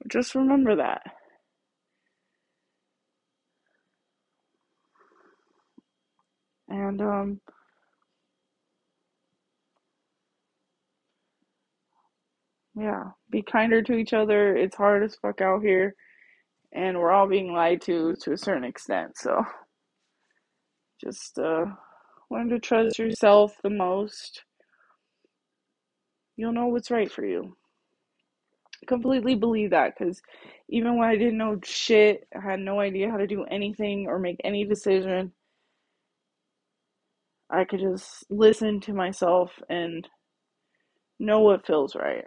Just 0.08 0.34
remember 0.34 0.76
that. 0.76 1.02
And, 6.70 7.02
um, 7.02 7.40
yeah, 12.74 13.04
be 13.30 13.42
kinder 13.42 13.82
to 13.82 13.92
each 13.92 14.14
other. 14.14 14.56
It's 14.56 14.76
hard 14.76 15.02
as 15.02 15.16
fuck 15.16 15.42
out 15.42 15.60
here. 15.62 15.94
And 16.72 16.98
we're 16.98 17.12
all 17.12 17.28
being 17.28 17.52
lied 17.52 17.82
to 17.82 18.14
to 18.22 18.32
a 18.32 18.38
certain 18.38 18.64
extent. 18.64 19.18
So 19.18 19.44
just 21.04 21.38
uh, 21.38 21.66
learn 22.30 22.48
to 22.50 22.58
trust 22.58 22.98
yourself 22.98 23.56
the 23.62 23.70
most 23.70 24.42
you'll 26.36 26.52
know 26.52 26.66
what's 26.66 26.90
right 26.90 27.10
for 27.10 27.24
you. 27.24 27.56
Completely 28.86 29.34
believe 29.34 29.70
that 29.70 29.94
because 29.98 30.20
even 30.68 30.96
when 30.96 31.08
I 31.08 31.16
didn't 31.16 31.38
know 31.38 31.58
shit, 31.64 32.28
I 32.36 32.40
had 32.40 32.60
no 32.60 32.78
idea 32.78 33.10
how 33.10 33.16
to 33.16 33.26
do 33.26 33.44
anything 33.44 34.06
or 34.06 34.18
make 34.18 34.40
any 34.44 34.64
decision, 34.64 35.32
I 37.50 37.64
could 37.64 37.80
just 37.80 38.24
listen 38.30 38.80
to 38.82 38.92
myself 38.92 39.50
and 39.68 40.06
know 41.18 41.40
what 41.40 41.66
feels 41.66 41.94
right. 41.94 42.24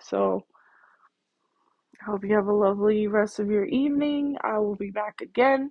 So, 0.00 0.44
I 2.00 2.10
hope 2.10 2.24
you 2.24 2.34
have 2.34 2.46
a 2.46 2.52
lovely 2.52 3.06
rest 3.06 3.38
of 3.38 3.50
your 3.50 3.66
evening. 3.66 4.36
I 4.42 4.58
will 4.58 4.76
be 4.76 4.90
back 4.90 5.20
again, 5.20 5.70